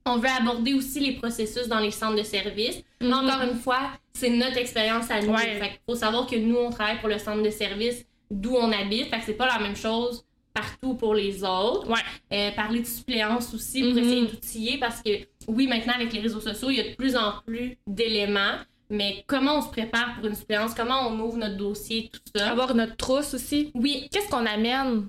On 0.04 0.16
veut 0.16 0.28
aborder 0.28 0.72
aussi 0.74 1.00
les 1.00 1.12
processus 1.12 1.68
dans 1.68 1.80
les 1.80 1.90
centres 1.90 2.16
de 2.16 2.22
service. 2.22 2.82
Mais 3.00 3.08
mm-hmm. 3.08 3.14
encore 3.14 3.42
une 3.42 3.58
fois, 3.58 3.90
c'est 4.14 4.30
notre 4.30 4.56
expérience 4.56 5.10
à 5.10 5.20
nous. 5.20 5.34
Il 5.34 5.70
faut 5.86 5.96
savoir 5.96 6.26
que 6.26 6.36
nous, 6.36 6.56
on 6.56 6.70
travaille 6.70 6.98
pour 7.00 7.08
le 7.08 7.18
centre 7.18 7.42
de 7.42 7.50
service 7.50 8.06
d'où 8.30 8.54
on 8.54 8.72
habite. 8.72 9.08
Fait 9.08 9.18
que 9.18 9.24
c'est 9.26 9.34
pas 9.34 9.46
la 9.46 9.58
même 9.58 9.76
chose 9.76 10.24
partout 10.60 10.94
pour 10.94 11.14
les 11.14 11.44
autres. 11.44 11.88
Ouais. 11.88 12.00
Euh, 12.32 12.50
parler 12.52 12.80
de 12.80 12.86
suppléance 12.86 13.54
aussi 13.54 13.82
pour 13.82 13.92
mm-hmm. 13.92 13.98
essayer 13.98 14.26
d'outiller 14.26 14.78
parce 14.78 15.02
que 15.02 15.10
oui, 15.46 15.66
maintenant 15.66 15.94
avec 15.94 16.12
les 16.12 16.20
réseaux 16.20 16.40
sociaux, 16.40 16.70
il 16.70 16.76
y 16.76 16.80
a 16.80 16.90
de 16.90 16.94
plus 16.94 17.16
en 17.16 17.34
plus 17.46 17.76
d'éléments. 17.86 18.58
mais 18.90 19.24
comment 19.26 19.58
on 19.58 19.62
se 19.62 19.68
prépare 19.68 20.14
pour 20.16 20.26
une 20.26 20.34
suppléance, 20.34 20.74
comment 20.74 21.08
on 21.08 21.18
ouvre 21.20 21.36
notre 21.36 21.56
dossier, 21.56 22.10
tout 22.12 22.20
ça? 22.34 22.50
Avoir 22.50 22.74
notre 22.74 22.96
trousse 22.96 23.34
aussi? 23.34 23.70
Oui. 23.74 24.08
Qu'est-ce 24.10 24.28
qu'on 24.28 24.46
amène? 24.46 25.08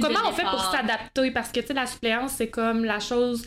Comment 0.00 0.28
on 0.28 0.32
fait 0.32 0.42
pour 0.42 0.60
s'adapter? 0.72 1.30
Parce 1.30 1.52
que, 1.52 1.60
tu 1.60 1.68
sais, 1.68 1.74
la 1.74 1.86
suppléance, 1.86 2.32
c'est 2.32 2.50
comme 2.50 2.84
la 2.84 2.98
chose 2.98 3.44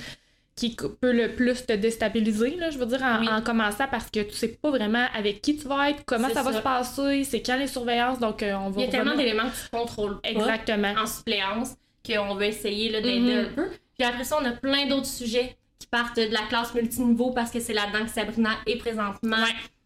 qui 0.57 0.75
peut 0.75 1.11
le 1.11 1.35
plus 1.35 1.65
te 1.67 1.73
déstabiliser, 1.73 2.55
là, 2.55 2.71
je 2.71 2.79
veux 2.79 2.87
dire, 2.87 3.01
en, 3.03 3.41
commençant 3.41 3.85
parce 3.89 4.09
que 4.09 4.21
tu 4.21 4.33
sais 4.33 4.47
pas 4.47 4.71
vraiment 4.71 5.05
avec 5.15 5.39
qui 5.41 5.55
tu 5.55 5.67
vas 5.67 5.91
être, 5.91 6.03
comment 6.05 6.29
ça, 6.29 6.41
va 6.41 6.51
se 6.51 6.61
passer, 6.61 7.23
c'est 7.23 7.43
quand 7.43 7.57
les 7.57 7.67
surveillances, 7.67 8.19
donc 8.19 8.41
euh, 8.41 8.55
on 8.55 8.71
va... 8.71 8.81
Il 8.81 8.85
y 8.85 8.87
a 8.87 8.91
tellement 8.91 9.15
d'éléments 9.15 9.49
que 9.49 9.55
tu 9.55 9.69
contrôles 9.71 10.19
pas 10.19 10.29
Exactement. 10.29 10.93
en 10.97 11.05
suppléance 11.05 11.75
qu'on 12.03 12.33
veut 12.33 12.45
essayer 12.45 12.89
d'aider 12.91 13.19
mm-hmm. 13.19 13.45
un 13.45 13.53
peu. 13.53 13.67
Puis 13.97 14.07
après 14.07 14.23
ça, 14.23 14.39
on 14.41 14.45
a 14.45 14.51
plein 14.51 14.87
d'autres 14.87 15.05
sujets 15.05 15.55
qui 15.77 15.87
partent 15.87 16.17
de 16.17 16.33
la 16.33 16.41
classe 16.49 16.73
multiniveau 16.73 17.31
parce 17.31 17.51
que 17.51 17.59
c'est 17.59 17.73
là-dedans 17.73 18.05
que 18.05 18.11
Sabrina 18.11 18.51
est 18.65 18.77
présentement. 18.77 19.37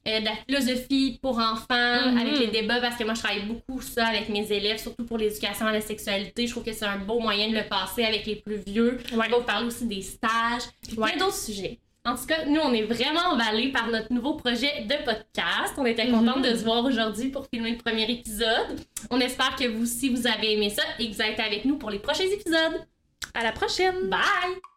Euh, 0.08 0.20
de 0.20 0.26
la 0.26 0.32
philosophie 0.48 1.20
pour 1.22 1.38
enfants, 1.38 1.68
mm-hmm. 1.70 2.20
avec 2.20 2.40
les 2.40 2.48
débats, 2.48 2.82
parce 2.82 2.96
que 2.96 3.04
moi, 3.04 3.14
je 3.14 3.20
travaille 3.20 3.46
beaucoup 3.46 3.82
ça 3.82 4.08
avec 4.08 4.30
mes 4.30 4.52
élèves, 4.52 4.80
surtout 4.80 5.06
pour 5.06 5.20
l'éducation 5.20 5.68
à 5.68 5.72
la 5.72 5.82
sexualité. 5.82 6.48
Je 6.48 6.52
trouve 6.52 6.64
que 6.64 6.74
c'est 6.74 6.86
un 6.86 6.98
beau 6.98 7.20
moyen 7.20 7.50
de 7.50 7.56
le 7.56 7.68
passer 7.68 8.04
avec 8.04 8.26
les 8.26 8.38
plus 8.38 8.58
vieux. 8.66 8.98
On 9.14 9.18
va 9.18 9.28
vous 9.28 9.44
parler 9.44 9.68
aussi 9.68 9.86
des 9.86 10.02
stages, 10.02 10.64
plein 10.96 11.18
d'autres 11.18 11.36
sujets. 11.36 11.78
En 12.04 12.16
tout 12.16 12.26
cas, 12.26 12.46
nous, 12.46 12.60
on 12.60 12.74
est 12.74 12.82
vraiment 12.82 13.34
emballés 13.34 13.72
par 13.72 13.90
notre 13.90 14.12
nouveau 14.12 14.34
projet 14.34 14.86
de 14.86 14.96
podcast. 15.06 15.76
On 15.78 15.86
était 15.86 16.08
contents 16.08 16.40
mm-hmm. 16.40 16.52
de 16.52 16.58
se 16.58 16.64
voir 16.64 16.84
aujourd'hui 16.84 17.30
pour 17.30 17.46
filmer 17.54 17.74
le 17.74 17.78
premier 17.78 18.10
épisode. 18.10 18.80
On 19.12 19.20
espère 19.20 19.56
que 19.56 19.68
vous 19.68 19.84
aussi, 19.84 20.10
vous 20.10 20.26
avez 20.26 20.54
aimé 20.54 20.72
ça 20.72 20.82
et 20.98 21.12
que 21.12 21.16
vous 21.16 21.22
être 21.22 21.40
avec 21.40 21.64
nous 21.64 21.78
pour 21.78 21.92
les 21.92 22.00
prochains 22.00 22.24
épisodes. 22.24 22.88
À 23.36 23.44
la 23.44 23.52
prochaine! 23.52 24.10
Bye! 24.10 24.71